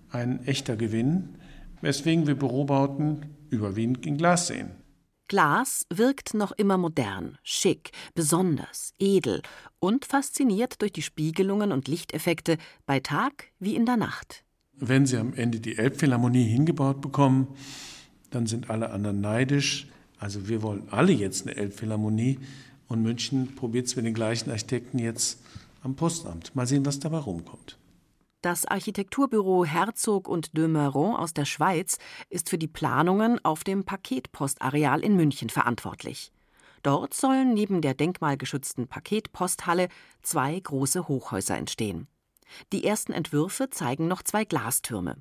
ein 0.10 0.46
echter 0.46 0.76
Gewinn, 0.76 1.36
weswegen 1.82 2.26
wir 2.26 2.36
Bürobauten 2.36 3.26
überwiegend 3.50 4.06
in 4.06 4.18
Glas 4.18 4.48
sehen. 4.48 4.85
Glas 5.28 5.88
wirkt 5.92 6.36
noch 6.36 6.52
immer 6.52 6.78
modern, 6.78 7.40
schick, 7.42 7.92
besonders, 8.14 8.94
edel 9.00 9.42
und 9.80 10.06
fasziniert 10.06 10.82
durch 10.82 10.94
die 10.94 11.02
Spiegelungen 11.02 11.72
und 11.72 11.88
Lichteffekte 11.88 12.58
bei 12.86 13.00
Tag 13.00 13.52
wie 13.60 13.76
in 13.76 13.86
der 13.86 13.98
Nacht. 13.98 14.44
Wenn 14.74 15.06
Sie 15.06 15.18
am 15.18 15.34
Ende 15.34 15.60
die 15.60 15.78
Elbphilharmonie 15.78 16.44
hingebaut 16.44 17.02
bekommen, 17.02 17.48
dann 18.30 18.46
sind 18.46 18.70
alle 18.70 18.92
anderen 18.92 19.22
neidisch. 19.22 19.88
Also 20.20 20.48
wir 20.48 20.62
wollen 20.62 20.88
alle 20.92 21.12
jetzt 21.12 21.48
eine 21.48 21.56
Elbphilharmonie 21.56 22.40
und 22.88 23.02
München 23.02 23.56
probiert 23.56 23.88
es 23.88 23.96
mit 23.96 24.06
den 24.06 24.14
gleichen 24.14 24.52
Architekten 24.52 25.00
jetzt 25.00 25.40
am 25.82 25.96
Postamt. 25.96 26.56
Mal 26.56 26.68
sehen, 26.68 26.86
was 26.86 27.00
dabei 27.00 27.18
rumkommt. 27.18 27.78
Das 28.46 28.64
Architekturbüro 28.68 29.66
Herzog 29.66 30.28
und 30.28 30.56
de 30.56 30.68
Meuron 30.68 31.16
aus 31.16 31.34
der 31.34 31.46
Schweiz 31.46 31.98
ist 32.30 32.48
für 32.48 32.60
die 32.60 32.68
Planungen 32.68 33.44
auf 33.44 33.64
dem 33.64 33.86
Paketpostareal 33.86 35.04
in 35.04 35.16
München 35.16 35.50
verantwortlich. 35.50 36.32
Dort 36.84 37.16
sollen 37.16 37.56
neben 37.56 37.82
der 37.82 37.96
denkmalgeschützten 37.96 38.88
Paketposthalle 38.88 39.88
zwei 40.22 40.60
große 40.60 41.08
Hochhäuser 41.08 41.58
entstehen. 41.58 42.08
Die 42.72 42.86
ersten 42.86 43.14
Entwürfe 43.14 43.72
zeigen 43.72 44.08
noch 44.08 44.22
zwei 44.22 44.46
Glastürme. 44.46 45.18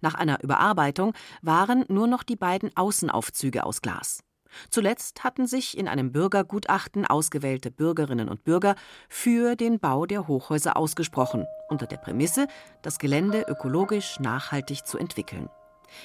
Nach 0.00 0.14
einer 0.14 0.42
Überarbeitung 0.42 1.12
waren 1.42 1.84
nur 1.86 2.08
noch 2.08 2.24
die 2.24 2.34
beiden 2.34 2.76
Außenaufzüge 2.76 3.62
aus 3.62 3.80
Glas. 3.80 4.24
Zuletzt 4.70 5.24
hatten 5.24 5.46
sich 5.46 5.76
in 5.76 5.88
einem 5.88 6.12
Bürgergutachten 6.12 7.06
ausgewählte 7.06 7.70
Bürgerinnen 7.70 8.28
und 8.28 8.44
Bürger 8.44 8.74
für 9.08 9.56
den 9.56 9.78
Bau 9.78 10.06
der 10.06 10.28
Hochhäuser 10.28 10.76
ausgesprochen, 10.76 11.46
unter 11.68 11.86
der 11.86 11.98
Prämisse, 11.98 12.46
das 12.82 12.98
Gelände 12.98 13.44
ökologisch 13.48 14.18
nachhaltig 14.20 14.86
zu 14.86 14.98
entwickeln. 14.98 15.48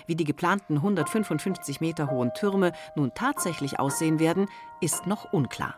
Wie 0.06 0.15
die 0.15 0.23
geplanten 0.23 0.77
155 0.77 1.82
Meter 1.82 2.10
hohen 2.10 2.34
Türme 2.34 2.71
nun 2.95 3.13
tatsächlich 3.13 3.80
aussehen 3.80 4.19
werden, 4.19 4.47
ist 4.80 5.08
noch 5.08 5.34
unklar. 5.34 5.77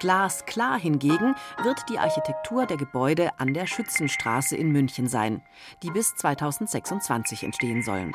Glasklar 0.00 0.78
hingegen 0.78 1.34
wird 1.62 1.88
die 1.88 1.98
Architektur 1.98 2.66
der 2.66 2.76
Gebäude 2.76 3.30
an 3.38 3.54
der 3.54 3.66
Schützenstraße 3.66 4.56
in 4.56 4.70
München 4.70 5.08
sein, 5.08 5.42
die 5.82 5.90
bis 5.90 6.14
2026 6.16 7.42
entstehen 7.42 7.82
sollen. 7.82 8.14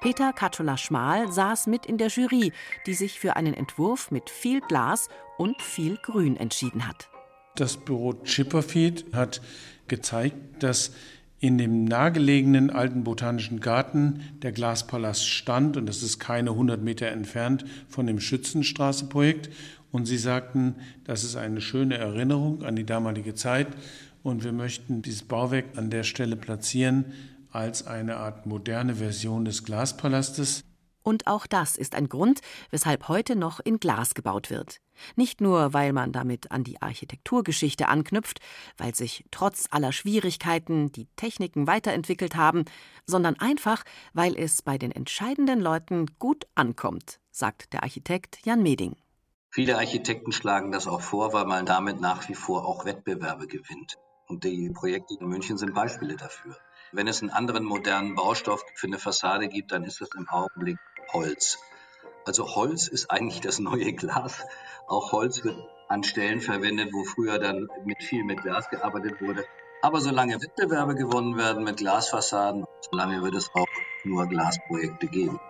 Peter 0.00 0.32
Katschola-Schmal 0.32 1.32
saß 1.32 1.66
mit 1.66 1.86
in 1.86 1.98
der 1.98 2.08
Jury, 2.08 2.52
die 2.86 2.94
sich 2.94 3.18
für 3.18 3.36
einen 3.36 3.54
Entwurf 3.54 4.10
mit 4.10 4.30
viel 4.30 4.60
Glas 4.60 5.08
und 5.38 5.60
viel 5.62 5.96
Grün 5.96 6.36
entschieden 6.36 6.86
hat. 6.86 7.08
Das 7.56 7.76
Büro 7.76 8.14
Chipperfield 8.24 9.06
hat 9.12 9.40
gezeigt, 9.88 10.36
dass 10.62 10.92
in 11.40 11.56
dem 11.56 11.84
nahegelegenen 11.84 12.70
alten 12.70 13.02
botanischen 13.02 13.60
Garten 13.60 14.20
der 14.42 14.52
Glaspalast 14.52 15.26
stand 15.26 15.76
und 15.76 15.86
das 15.86 16.02
ist 16.02 16.18
keine 16.18 16.50
100 16.50 16.82
Meter 16.82 17.08
entfernt 17.08 17.64
von 17.88 18.06
dem 18.06 18.20
Schützenstraße-Projekt. 18.20 19.50
Und 19.90 20.06
sie 20.06 20.18
sagten, 20.18 20.76
das 21.04 21.24
ist 21.24 21.34
eine 21.36 21.60
schöne 21.60 21.96
Erinnerung 21.96 22.62
an 22.62 22.76
die 22.76 22.84
damalige 22.84 23.34
Zeit 23.34 23.68
und 24.22 24.44
wir 24.44 24.52
möchten 24.52 25.02
dieses 25.02 25.22
Bauwerk 25.22 25.64
an 25.76 25.90
der 25.90 26.04
Stelle 26.04 26.36
platzieren 26.36 27.06
als 27.52 27.86
eine 27.86 28.16
Art 28.16 28.46
moderne 28.46 28.96
Version 28.96 29.44
des 29.44 29.64
Glaspalastes. 29.64 30.64
Und 31.02 31.26
auch 31.26 31.46
das 31.46 31.76
ist 31.76 31.94
ein 31.94 32.08
Grund, 32.08 32.40
weshalb 32.70 33.08
heute 33.08 33.34
noch 33.34 33.58
in 33.60 33.80
Glas 33.80 34.14
gebaut 34.14 34.50
wird. 34.50 34.80
Nicht 35.16 35.40
nur, 35.40 35.72
weil 35.72 35.94
man 35.94 36.12
damit 36.12 36.50
an 36.50 36.62
die 36.62 36.82
Architekturgeschichte 36.82 37.88
anknüpft, 37.88 38.40
weil 38.76 38.94
sich 38.94 39.24
trotz 39.30 39.66
aller 39.70 39.92
Schwierigkeiten 39.92 40.92
die 40.92 41.06
Techniken 41.16 41.66
weiterentwickelt 41.66 42.36
haben, 42.36 42.64
sondern 43.06 43.38
einfach, 43.38 43.82
weil 44.12 44.36
es 44.36 44.60
bei 44.60 44.76
den 44.76 44.92
entscheidenden 44.92 45.60
Leuten 45.60 46.06
gut 46.18 46.46
ankommt, 46.54 47.18
sagt 47.30 47.72
der 47.72 47.82
Architekt 47.82 48.44
Jan 48.44 48.62
Meding. 48.62 48.96
Viele 49.52 49.78
Architekten 49.78 50.32
schlagen 50.32 50.70
das 50.70 50.86
auch 50.86 51.00
vor, 51.00 51.32
weil 51.32 51.46
man 51.46 51.66
damit 51.66 52.00
nach 52.00 52.28
wie 52.28 52.34
vor 52.34 52.66
auch 52.66 52.84
Wettbewerbe 52.84 53.46
gewinnt. 53.46 53.98
Und 54.28 54.44
die 54.44 54.70
Projekte 54.70 55.14
in 55.18 55.26
München 55.26 55.56
sind 55.56 55.74
Beispiele 55.74 56.16
dafür. 56.16 56.56
Wenn 56.92 57.06
es 57.06 57.22
einen 57.22 57.30
anderen 57.30 57.64
modernen 57.64 58.16
Baustoff 58.16 58.64
für 58.74 58.88
eine 58.88 58.98
Fassade 58.98 59.48
gibt, 59.48 59.70
dann 59.70 59.84
ist 59.84 60.00
das 60.00 60.08
im 60.16 60.28
Augenblick 60.28 60.78
Holz. 61.12 61.58
Also 62.26 62.54
Holz 62.54 62.88
ist 62.88 63.10
eigentlich 63.10 63.40
das 63.40 63.60
neue 63.60 63.92
Glas. 63.92 64.44
Auch 64.88 65.12
Holz 65.12 65.44
wird 65.44 65.56
an 65.88 66.02
Stellen 66.02 66.40
verwendet, 66.40 66.90
wo 66.92 67.04
früher 67.04 67.38
dann 67.38 67.68
mit 67.84 68.02
viel 68.02 68.24
mit 68.24 68.42
Glas 68.42 68.68
gearbeitet 68.70 69.20
wurde. 69.20 69.44
Aber 69.82 70.00
solange 70.00 70.40
Wettbewerbe 70.40 70.94
gewonnen 70.94 71.38
werden 71.38 71.64
mit 71.64 71.78
Glasfassaden, 71.78 72.64
solange 72.90 73.22
wird 73.22 73.34
es 73.34 73.50
auch 73.54 73.66
nur 74.04 74.26
Glasprojekte 74.26 75.06
geben. 75.06 75.40